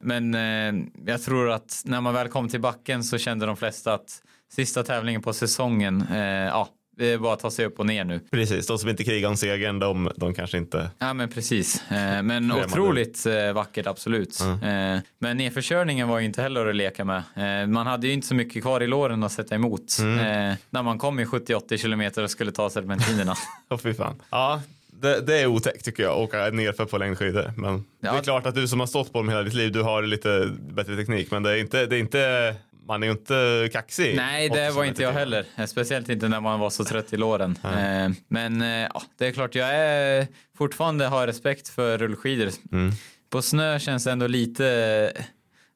[0.01, 3.95] Men eh, jag tror att när man väl kom till backen så kände de flesta
[3.95, 7.87] att sista tävlingen på säsongen, eh, ja, det är bara att ta sig upp och
[7.87, 8.21] ner nu.
[8.31, 10.91] Precis, de som inte krigar om segern, de, de kanske inte...
[10.99, 11.91] Ja men precis.
[11.91, 14.41] Eh, men otroligt eh, vackert absolut.
[14.41, 17.23] Eh, men nedförkörningen var ju inte heller att leka med.
[17.69, 19.99] Man hade ju inte så mycket kvar i låren att sätta emot.
[20.01, 23.35] Eh, när man kom i 70-80 kilometer och skulle ta serpentinerna.
[23.71, 24.23] Åh fy fan.
[24.31, 24.63] Ja,
[25.01, 27.53] det, det är otäckt tycker jag, åka nerför på längdskidor.
[27.57, 28.21] Men det är Ja.
[28.23, 30.97] klart att du som har stått på dem hela ditt liv, du har lite bättre
[30.97, 31.31] teknik.
[31.31, 32.55] Men det är inte, det är inte
[32.87, 34.17] man är ju inte kaxig.
[34.17, 35.47] Nej, det var inte jag heller.
[35.57, 37.59] Eh, Speciellt inte när man var så trött i låren.
[37.65, 40.27] Eh, men eh, ja, det är klart, jag är
[40.59, 42.51] fortfarande har respekt för rullskidor.
[43.31, 45.13] På snö känns det ändå lite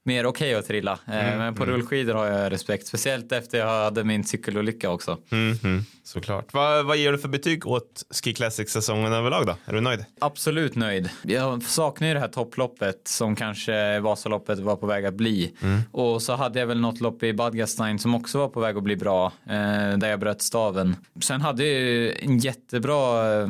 [0.04, 0.92] mer okej att trilla.
[0.92, 2.86] Eh, men på rullskidor har jag respekt.
[2.86, 5.18] Speciellt efter jag hade min cykelolycka också.
[5.28, 6.52] Mhm, såklart.
[6.52, 9.56] Vad, vad ger du för betyg åt Ski Classic-säsongen överlag då?
[9.66, 10.04] Är du nöjd?
[10.20, 11.10] Absolut nöjd.
[11.22, 15.52] Jag saknar ju det här topploppet som kanske Vasaloppet var på väg att bli.
[15.92, 18.76] Och så hade jag väl något lopp i Bad Gastein som också var på väg
[18.76, 19.32] att bli bra.
[19.46, 20.96] Eh, där jag bröt staven.
[21.20, 23.48] Sen hade jag ju en jättebra eh,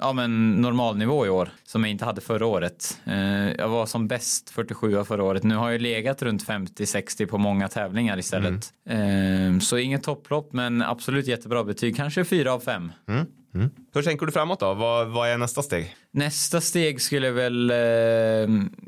[0.00, 2.98] ja, men normalnivå i år som jag inte hade förra året.
[3.04, 5.42] Eh, jag var som bäst 47 förra året.
[5.42, 8.72] Nu har jag legat runt 50-60 på många tävlingar istället.
[8.88, 11.96] Eh, så inget topplopp men absolut jättebra betyg.
[11.96, 12.92] Kanske 4 av 5.
[13.94, 14.74] Hur tänker du framåt då?
[14.74, 15.96] Vad, vad är nästa steg?
[16.10, 17.76] Nästa steg skulle jag väl eh,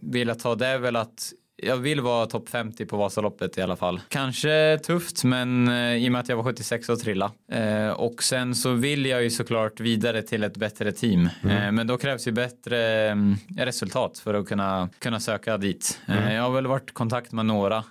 [0.02, 1.32] vilja ta det är väl att
[1.62, 4.00] jag vill vara topp 50 på Vasaloppet i alla fall.
[4.08, 7.32] Kanske tufft men eh, i och med att jag var 76 och trilla.
[7.52, 11.28] Eh, och sen så vill jag ju såklart vidare till ett bättre team.
[11.44, 13.16] Eh, men då krävs ju bättre eh,
[13.56, 16.00] resultat för att kunna, kunna söka dit.
[16.08, 17.84] Eh, jag har väl varit i kontakt med några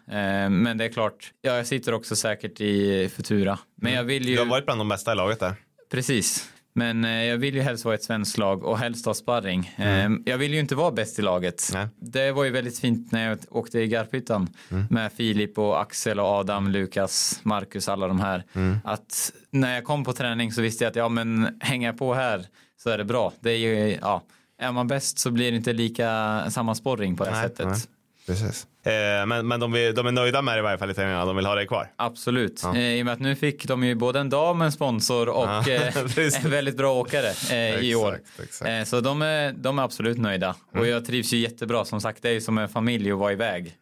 [0.50, 3.60] men det är klart, jag sitter också säkert i Futura.
[3.76, 4.36] Men jag vill ju...
[4.36, 5.56] Du har varit bland de bästa i laget där.
[5.92, 6.50] Precis.
[6.74, 9.74] Men eh, jag vill ju helst vara ett svenskt lag och helst ha sparring.
[9.76, 10.14] Mm.
[10.16, 11.70] Eh, jag vill ju inte vara bäst i laget.
[11.74, 11.88] Nej.
[12.00, 14.86] Det var ju väldigt fint när jag åkte i Garphyttan Mm.
[14.90, 18.44] med Filip och Axel och Adam, Lukas, Marcus, alla de här.
[18.54, 18.78] Mm.
[18.84, 22.14] Att när jag kom på träning så visste jag att ja, men hänger jag på
[22.14, 22.46] här
[22.84, 23.34] så är det bra.
[23.40, 24.24] Det är ju, ja,
[24.62, 27.68] är man bäst så blir det inte lika samma sporring på det Nej, sättet.
[27.68, 27.78] nej.
[28.32, 28.68] Precis.
[28.86, 31.26] Eh, men men de, vill, de är nöjda med det i varje fall i träningarna.
[31.26, 31.92] De vill ha dig kvar.
[31.96, 32.62] Absolut.
[32.64, 32.76] Ja.
[32.76, 35.46] Eh, I och med att nu fick de ju både en dam, en sponsor och
[35.46, 38.20] Ja, eh, en väldigt bra åkare i år.
[38.44, 40.56] Exakt, så de är, de är absolut nöjda.
[40.74, 41.86] Och jag trivs ju jättebra.
[41.86, 43.78] Som sagt, det är ju som en familj att vara iväg.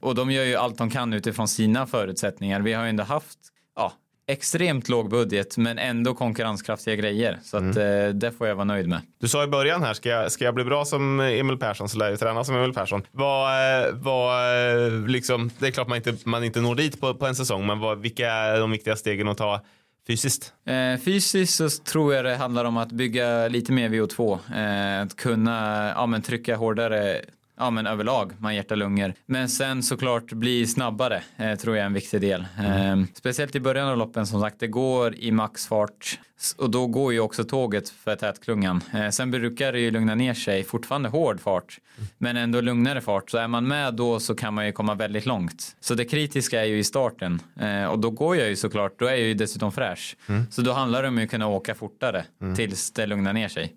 [0.00, 2.60] Och de gör ju allt de kan utifrån sina förutsättningar.
[2.60, 3.38] Vi har ju ändå haft
[3.76, 3.92] ja,
[4.26, 7.38] extremt låg budget men ändå konkurrenskraftiga grejer.
[7.42, 9.00] Så att, eh, det får jag vara nöjd med.
[9.20, 11.98] Du sa i början här, ska jag, ska jag bli bra som Emil Persson så
[11.98, 13.02] lär jag träna som Emil Persson.
[13.10, 17.14] Vad, eh, vad, eh, liksom, det är klart man inte, man inte når dit på,
[17.14, 19.60] på en säsong, men vad, vilka är de viktiga stegen att ta
[20.06, 20.52] fysiskt?
[20.66, 24.38] Eh, fysiskt så tror jag det handlar om att bygga lite mer VO2.
[24.54, 27.20] Eh, att kunna ja, men trycka hårdare
[27.58, 29.14] ja, men överlag, man hjärta lungor.
[29.26, 32.40] Men sen såklart bli snabbare eh, tror jag är en viktig del.
[32.40, 36.18] Eh, speciellt i början av loppen som sagt, det går i maxfart
[36.56, 38.80] och då går ju också tåget för tätklungan.
[38.94, 41.78] Eh, sen brukar det ju lugna ner sig, fortfarande hård fart,
[42.18, 43.30] men ändå lugnare fart.
[43.30, 45.76] Så är man med då så kan man ju komma väldigt långt.
[45.80, 49.06] Så det kritiska är ju i starten eh, och då går jag ju såklart, då
[49.06, 50.16] är jag ju dessutom fräsch.
[50.50, 52.24] Så då handlar det om att kunna åka fortare
[52.56, 53.74] tills det lugnar ner sig.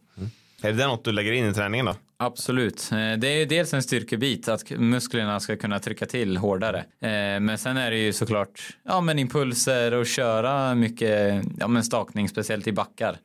[0.61, 1.95] Är det något du lägger in i träningen då?
[2.20, 2.89] Absolut.
[2.91, 6.80] Eh, Det är ju dels en styrkebit att musklerna ska kunna trycka till hårdare.
[6.80, 11.84] Eh, Men sen är det ju såklart ja, men impulser och köra mycket ja, men
[11.84, 13.18] stakning, speciellt i backar.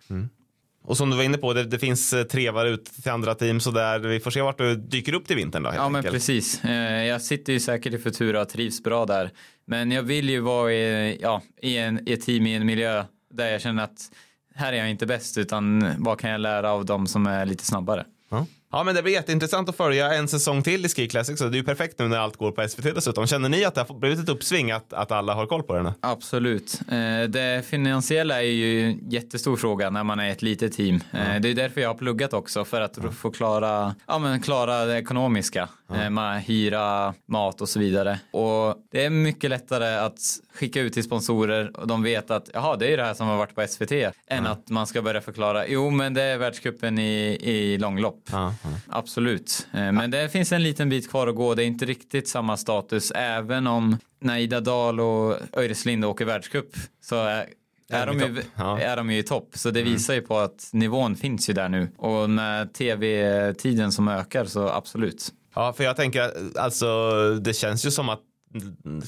[0.85, 3.61] Och som du var inne på, det, det finns eh, trevar ut till andra team
[3.61, 3.99] så där.
[3.99, 6.15] Vi får se vart du dyker upp till vintern då Ja men enkelt.
[6.15, 6.65] precis.
[6.65, 9.31] Eh, Jag sitter ju säkert i Futura och trivs bra där.
[9.67, 13.05] Men jag vill ju vara i, ja, i, en, i ett team i en miljö
[13.35, 14.11] där jag känner att
[14.55, 17.65] här är jag inte bäst utan vad kan jag lära av de som är lite
[17.65, 18.05] snabbare.
[18.31, 18.47] Ja.
[18.73, 21.39] Ja, men det blir jätteintressant att följa en säsong till i Ski Classic.
[21.39, 23.27] Så det är ju perfekt nu när allt går på SVT dessutom.
[23.27, 25.83] Känner ni att det har blivit ett uppsving att, att alla har koll på det
[25.83, 25.93] nu?
[26.01, 26.81] Absolut.
[26.89, 30.95] Eh, Det finansiella är ju en jättestor fråga när man är ett litet team.
[31.13, 34.85] Eh, Det är därför jag har pluggat också för att få klara, ja, men klara
[34.85, 35.69] det ekonomiska.
[35.95, 38.21] Eh, Med hyra, mat och så vidare.
[38.31, 40.19] Och det är mycket lättare att
[40.55, 43.37] skicka ut till sponsorer och de vet att jaha, det är det här som har
[43.37, 43.93] varit på SVT.
[44.27, 48.29] Än att man ska börja förklara, jo men det är världscupen i, i långlopp.
[48.33, 48.55] Ja,
[48.89, 49.67] Absolut.
[49.73, 51.55] Eh, Men det finns en liten bit kvar att gå.
[51.55, 56.77] Det är inte riktigt samma status även om när Ida Dahl och Öreslind åker världscup
[57.01, 57.47] så är,
[57.91, 58.43] är, de ju?
[58.57, 58.81] Ja.
[58.81, 59.51] är de ju i topp.
[59.55, 61.89] Så det visar ju på att nivån finns ju där nu.
[61.97, 65.33] Och med tv-tiden som ökar så absolut.
[65.55, 68.21] Ja, för jag tänker, alltså det känns ju som att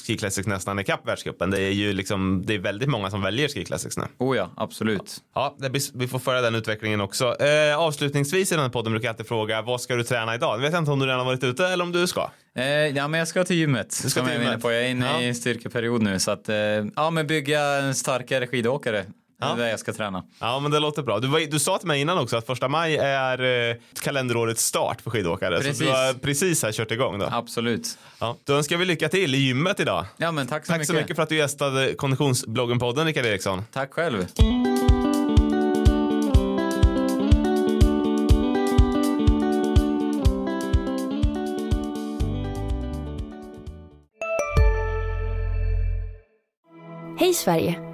[0.07, 1.51] Ski Classic nästan är kapp världscupen.
[1.51, 4.05] Det är ju liksom, det är väldigt många som väljer Ski Classics nu.
[4.18, 5.16] Oh ja, absolut.
[5.34, 7.36] Ja, det blir, vi får följa den utvecklingen också.
[7.42, 10.55] Eh, avslutningsvis i den här podden brukar jag alltid fråga, vad ska du träna idag?
[10.57, 12.30] Jag vet inte om du redan har varit ute eller om du ska.
[12.57, 13.92] Eh, ja, men jag ska till gymmet.
[13.92, 14.62] ska som till jag är gymmet.
[14.62, 14.72] på.
[14.72, 15.20] Jag är inne Ja.
[15.20, 16.18] i en styrkeperiod nu.
[16.18, 16.57] Så att, eh,
[16.97, 19.05] ja, men bygga en starkare skidåkare.
[19.39, 19.53] Det Ja.
[19.53, 20.24] är det jag ska träna.
[20.41, 21.20] Ja, men det låter bra.
[21.20, 25.01] Du, var, du sa till mig innan också att första maj är eh, kalenderårets start
[25.01, 25.57] för skidåkare.
[25.57, 25.78] Så Precis.
[25.78, 27.28] du har precis här kört igång då.
[27.32, 27.99] Absolut.
[28.18, 28.37] Ja.
[28.45, 30.07] Då önskar vi lycka till i gymmet idag.
[30.16, 30.87] Ja, men tack så Tack mycket.
[30.89, 33.64] så mycket för att du gästade Konditionsbloggen-podden, Rickard Eriksson.
[33.72, 34.26] Tack själv.
[47.18, 47.93] Hej Sverige!